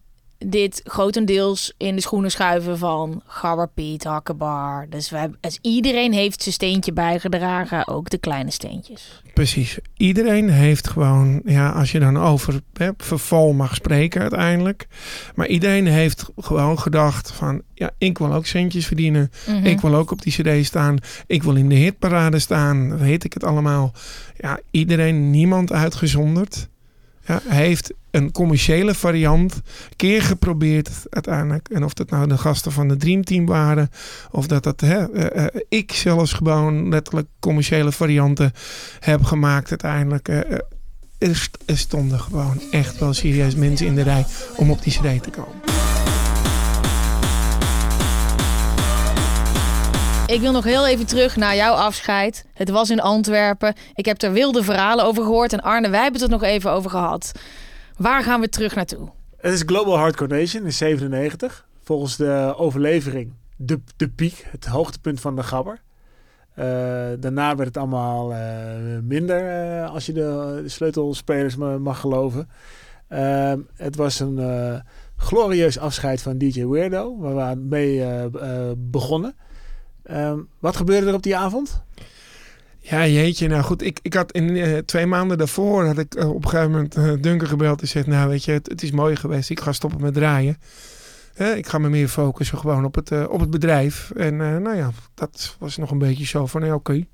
[0.46, 4.86] dit grotendeels in de schoenen schuiven van Gabber Piet, Hakkebar.
[4.90, 9.22] Dus, wij, dus iedereen heeft zijn steentje bijgedragen, ook de kleine steentjes.
[9.34, 9.78] Precies.
[9.98, 14.88] Iedereen heeft gewoon, ja, als je dan over hè, verval mag spreken uiteindelijk.
[15.36, 19.32] Maar iedereen heeft gewoon gedacht van, ja, ik wil ook centjes verdienen.
[19.48, 19.66] Mhm.
[19.66, 20.98] Ik wil ook op die cd staan.
[21.28, 22.98] Ik wil in de hitparade staan.
[22.98, 23.92] Weet ik het allemaal.
[24.38, 26.70] Ja, iedereen, niemand uitgezonderd.
[27.30, 29.62] Ja, heeft een commerciële variant
[29.96, 31.70] keer geprobeerd uiteindelijk.
[31.70, 33.90] En of dat nou de gasten van de Dream Team waren.
[34.32, 38.52] Of dat dat hè, eh, eh, ik zelfs gewoon letterlijk commerciële varianten
[39.00, 40.28] heb gemaakt uiteindelijk.
[40.28, 40.58] eh,
[41.66, 44.26] er stonden gewoon echt wel serieus mensen in de rij
[44.56, 45.99] om op die cd te komen.
[50.30, 52.46] Ik wil nog heel even terug naar jouw afscheid.
[52.54, 53.74] Het was in Antwerpen.
[53.96, 55.54] Ik heb er wilde verhalen over gehoord.
[55.54, 57.32] En Arne, wij hebben het er nog even over gehad.
[57.98, 59.10] Waar gaan we terug naartoe?
[59.38, 61.68] Het is Global Hardcore Nation in 97.
[61.84, 65.82] Volgens de overlevering de, de piek, het hoogtepunt van de gabber.
[66.54, 66.66] Eh,
[67.20, 68.40] daarna werd het allemaal eh,
[69.04, 72.50] minder, eh, als je de, de sleutelspelers ma- mag geloven.
[73.76, 74.84] Het was een
[75.18, 78.04] glorieus afscheid van DJ Weirdo, waar we mee
[78.78, 79.36] begonnen.
[80.10, 81.82] Ehm, wat gebeurde er op die avond?
[82.80, 83.48] Ja, jeetje.
[83.48, 86.50] Nou goed, ik, ik had in eh, twee maanden daarvoor had ik eh, op een
[86.50, 89.50] gegeven moment eh, Duncan gebeld en zegt, nou weet je, het, is mooi geweest.
[89.50, 90.58] Ik ga stoppen met draaien.
[91.56, 94.12] Ik ga me meer focussen gewoon op het, op het bedrijf.
[94.12, 97.06] En nou ja, dat was nog een beetje zo van, ja, oké.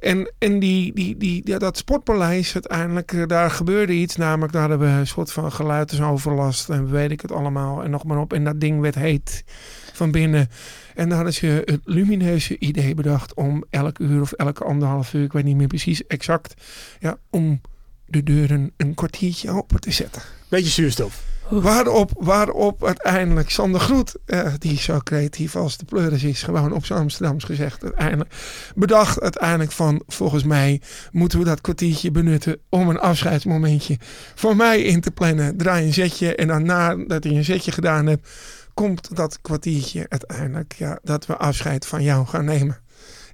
[0.00, 4.16] En, en die, die, die, dat sportpaleis uiteindelijk, daar gebeurde iets.
[4.16, 7.82] Namelijk, daar hadden we een soort van geluidsoverlast en weet ik het allemaal.
[7.82, 8.32] En nog maar op.
[8.32, 9.44] En dat ding werd heet
[9.92, 10.48] van binnen.
[10.94, 15.24] En dan hadden ze het lumineuze idee bedacht om elk uur of elke anderhalf uur,
[15.24, 16.54] ik weet niet meer precies exact,
[17.00, 17.60] ja, om
[18.06, 20.22] de deuren een kwartiertje open te zetten.
[20.48, 21.22] Beetje zuurstof.
[21.60, 26.84] Waarop, waarop uiteindelijk Sander Groet, eh, die zo creatief als de pleuris is, gewoon op
[26.84, 28.34] zijn Amsterdams gezegd, uiteindelijk,
[28.74, 30.80] bedacht uiteindelijk van, volgens mij
[31.10, 33.98] moeten we dat kwartiertje benutten om een afscheidsmomentje
[34.34, 35.56] voor mij in te plannen.
[35.56, 38.28] Draai een zetje en dan nadat hij een zetje gedaan hebt,
[38.74, 42.80] komt dat kwartiertje uiteindelijk, ja, dat we afscheid van jou gaan nemen.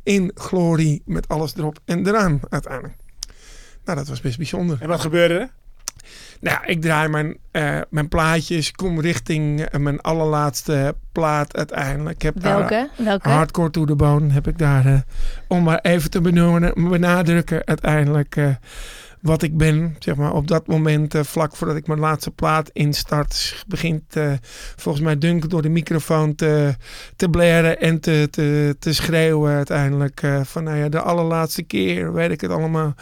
[0.02, 2.96] In glorie, met alles erop en eraan uiteindelijk.
[3.84, 4.78] Nou, dat was best bijzonder.
[4.80, 5.50] En wat gebeurde er?
[6.40, 12.14] Nou, ik draai mijn, eh, mijn plaatjes, kom richting eh, mijn allerlaatste plaat uiteindelijk.
[12.14, 12.88] Ik heb daar, Welke?
[12.96, 13.28] Welke?
[13.28, 14.98] Hardcore to the Bone heb ik daar, eh,
[15.48, 18.48] om maar even te benoemen, benadrukken uiteindelijk eh,
[19.20, 19.96] wat ik ben.
[19.98, 24.32] Zeg maar op dat moment, eh, vlak voordat ik mijn laatste plaat instart, begint eh,
[24.76, 26.74] volgens mij Dunk door de microfoon te,
[27.16, 30.22] te blaren en te, te, te schreeuwen uiteindelijk.
[30.22, 32.94] eh, van nou ja, de allerlaatste keer, weet ik het allemaal.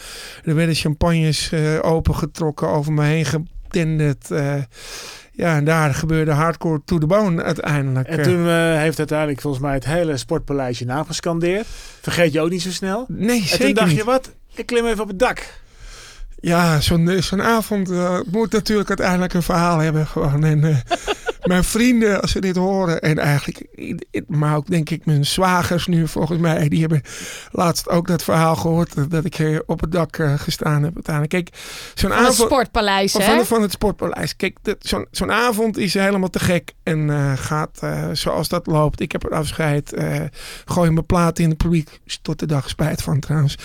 [0.44, 4.28] Er werden champagnes opengetrokken, over me heen getenderd.
[5.32, 8.08] ja, en daar gebeurde hardcore to the bone uiteindelijk.
[8.08, 11.66] En toen heeft uiteindelijk volgens mij het hele sportpaleisje nagescandeerd.
[12.00, 13.04] Vergeet je ook niet zo snel.
[13.08, 13.96] Nee, en zeker toen dacht niet.
[13.96, 14.32] je wat?
[14.54, 15.64] Ik klim even op het dak.
[16.40, 20.06] Ja, zo'n eh, zo'n avond eh, moet natuurlijk uiteindelijk een verhaal hebben.
[20.06, 20.44] Gewoon.
[20.44, 20.82] En,
[21.46, 23.66] mijn vrienden, als ze dit horen, en eigenlijk,
[24.26, 27.02] maar ook denk ik mijn zwagers nu volgens mij, die hebben
[27.50, 30.94] laatst ook dat verhaal gehoord eh, dat ik op het dak eh, gestaan heb.
[30.94, 31.34] Uiteindelijk.
[31.34, 31.48] Kijk,
[31.94, 32.48] zo'n Van het avond.
[32.50, 33.20] sportpaleis, hè?
[33.36, 34.36] van, van het sportpaleis.
[34.36, 36.72] Kijk, dat- zo'n zo'n avond is helemaal te gek.
[36.82, 39.00] En eh, gaat eh, zoals dat loopt.
[39.00, 39.94] Ik heb een afscheid.
[40.64, 42.00] gooi mijn plaat in het publiek.
[42.22, 43.56] Tot de dag spijt van trouwens.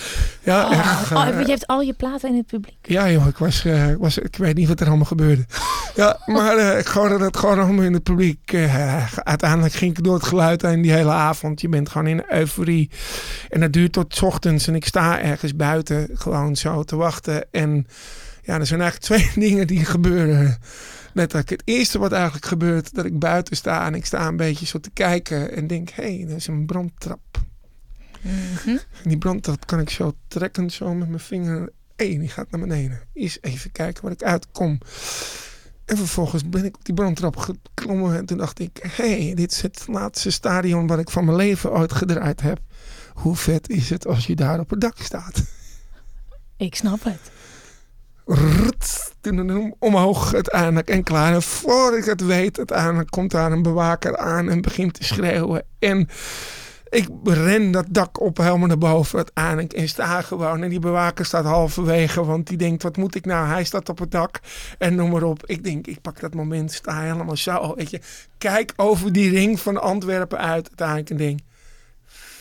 [0.42, 2.76] Ja, Oh, echt, oh, eh, je hebt al je platen in het publiek.
[2.82, 5.44] ja, joh, ik was, ik was, ik weet niet wat er allemaal gebeurde.
[5.94, 8.52] Ja, maar ik hoorde dat gewoon in het publiek.
[8.52, 11.60] eh, uiteindelijk ging ik door het geluid heen die hele avond.
[11.60, 12.90] Je bent gewoon in euforie.
[13.48, 14.66] En dat duurt tot 's ochtends.
[14.66, 17.46] En ik sta ergens buiten gewoon zo te wachten.
[17.50, 17.86] En
[18.42, 20.58] ja, er zijn eigenlijk twee dingen die gebeuren.
[21.12, 21.50] Letterlijk.
[21.50, 24.80] Het eerste wat eigenlijk gebeurt, dat ik buiten sta en ik sta een beetje zo
[24.80, 27.20] te kijken en denk, hé, hey, er is een brandtrap.
[29.02, 31.72] En die brandtrap kan ik zo trekken, zo met mijn vinger.
[31.96, 33.00] Hé, die gaat naar beneden.
[33.14, 34.78] Eens even kijken waar ik uitkom.
[35.92, 38.16] En vervolgens ben ik op die brandtrap geklommen.
[38.16, 41.36] En toen dacht ik, hé, hey, dit is het laatste stadion wat ik van mijn
[41.36, 42.58] leven ooit gedraaid heb.
[43.14, 45.42] Hoe vet is het als je daar op het dak staat?
[46.56, 47.30] Ik snap het.
[48.26, 49.12] Rrrt,
[49.78, 51.34] omhoog uiteindelijk en klaar.
[51.34, 55.64] En voor ik het weet, uiteindelijk komt daar een bewaker aan en begint te schreeuwen.
[55.78, 56.08] En
[56.92, 60.62] ik ren dat dak op helemaal naar boven uiteindelijk en sta gewoon.
[60.62, 63.46] En die bewaker staat halverwege, want die denkt, wat moet ik nou?
[63.46, 64.40] Hij staat op het dak
[64.78, 65.46] en noem maar op.
[65.46, 68.00] Ik denk, ik pak dat moment, sta helemaal zo, weet je.
[68.38, 71.38] Kijk over die ring van Antwerpen uit uiteindelijk en denk...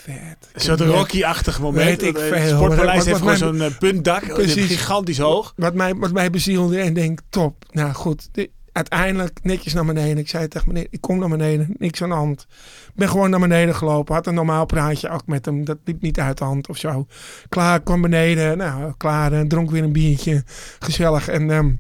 [0.04, 0.64] Vet.
[0.64, 1.86] Soort Rocky-achtig moment.
[1.86, 2.58] Weet ik Het veel.
[2.58, 4.28] sportpaleis heeft gewoon zo'n eh, puntdak.
[4.34, 4.66] Precies.
[4.68, 5.54] Gigantisch hoog.
[5.56, 7.66] Wat mij, wat mij bezielde en denk, top.
[7.72, 10.17] Nou goed, de- uiteindelijk netjes naar beneden.
[10.17, 12.41] Ik zei tegen meneer, ik kom naar beneden, niks aan de hand.
[12.88, 14.15] Ik ben gewoon naar beneden gelopen.
[14.15, 15.65] Had een normaal praatje ook met hem.
[15.65, 17.07] Dat liep niet uit de hand of zo.
[17.49, 18.57] Klaar, kwam beneden.
[18.57, 19.34] Nou, klaar.
[19.34, 20.43] eh, Dronk weer een biertje.
[20.80, 21.28] Gezellig.
[21.28, 21.72] En ehm,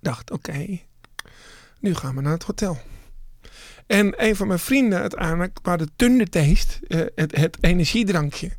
[0.00, 0.78] dacht, oké,
[1.80, 2.78] nu gaan we naar het hotel.
[3.86, 8.50] En een van mijn vrienden uiteindelijk, waar de Thundertaste, eh, het, het energiedrankje.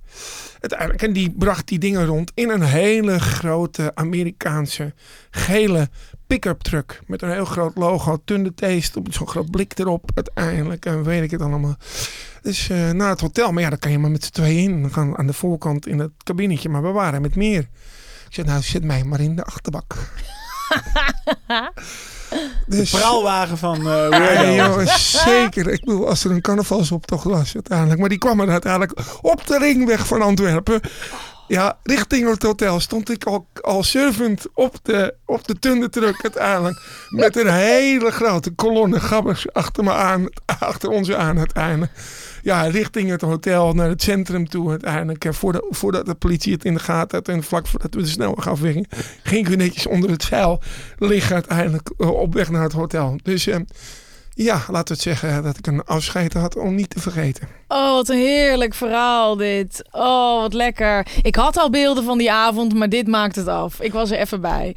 [0.62, 4.94] Uiteindelijk, en die bracht die dingen rond in een hele grote Amerikaanse
[5.32, 5.90] gele
[6.28, 7.02] pick-up truck.
[7.08, 10.86] Met een heel groot logo, Thundertaste, op zo'n groot blik erop uiteindelijk.
[10.86, 11.76] En weet ik het allemaal.
[12.42, 13.52] Dus eh, naar het hotel.
[13.52, 14.82] Maar ja, daar kan je maar met z'n tweeën in.
[14.82, 16.70] Dan gaan aan de voorkant in het kabinetje.
[16.70, 17.70] Maar we waren met meer.
[18.28, 19.96] Ik zei, nou zet mij maar in de achterbak.
[22.66, 25.68] De praalwagen van eh Ja, zeker.
[25.68, 28.00] Ik bedoel, als er een carnavalsoptocht was uiteindelijk.
[28.00, 30.82] Maar die kwam er uiteindelijk op de ringweg van Antwerpen.
[31.48, 36.82] Ja, richting het hotel stond ik al, al surfend op de, op de tundertruck uiteindelijk.
[37.10, 40.26] Met een hele grote kolonne gabbers achter me aan,
[40.60, 41.92] achter ons aan uiteindelijk.
[42.42, 45.26] Ja, richting het hotel, naar het centrum toe uiteindelijk.
[45.30, 48.48] Voordat, voordat de politie het in de gaten had en vlak voordat we de snelweg
[48.48, 48.86] afwegen,
[49.24, 50.62] ging ik netjes onder het zeil
[50.98, 53.16] liggen uiteindelijk eh, op weg naar het hotel.
[53.24, 53.56] Dus eh,
[54.34, 57.48] ja, laten we het zeggen dat ik een afscheid had om niet te vergeten.
[57.68, 59.84] Oh, wat een heerlijk verhaal dit.
[59.92, 61.08] Oh, wat lekker.
[61.22, 63.82] Ik had al beelden van die avond, maar dit maakt het af.
[63.82, 64.76] Ik was er even bij.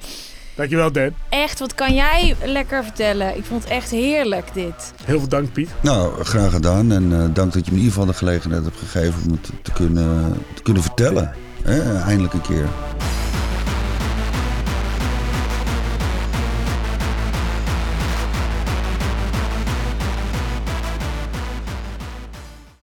[0.55, 1.11] Dankjewel, Dan.
[1.29, 3.37] Echt, wat kan jij lekker vertellen?
[3.37, 4.93] Ik vond het echt heerlijk, dit.
[5.05, 5.71] Heel veel dank, Piet.
[5.81, 6.93] Nou, graag gedaan.
[6.93, 9.51] En eh, dank dat je me in ieder geval de gelegenheid hebt gegeven om het
[9.63, 11.33] te kunnen, te kunnen vertellen.
[11.63, 12.67] Hè, eindelijk een keer.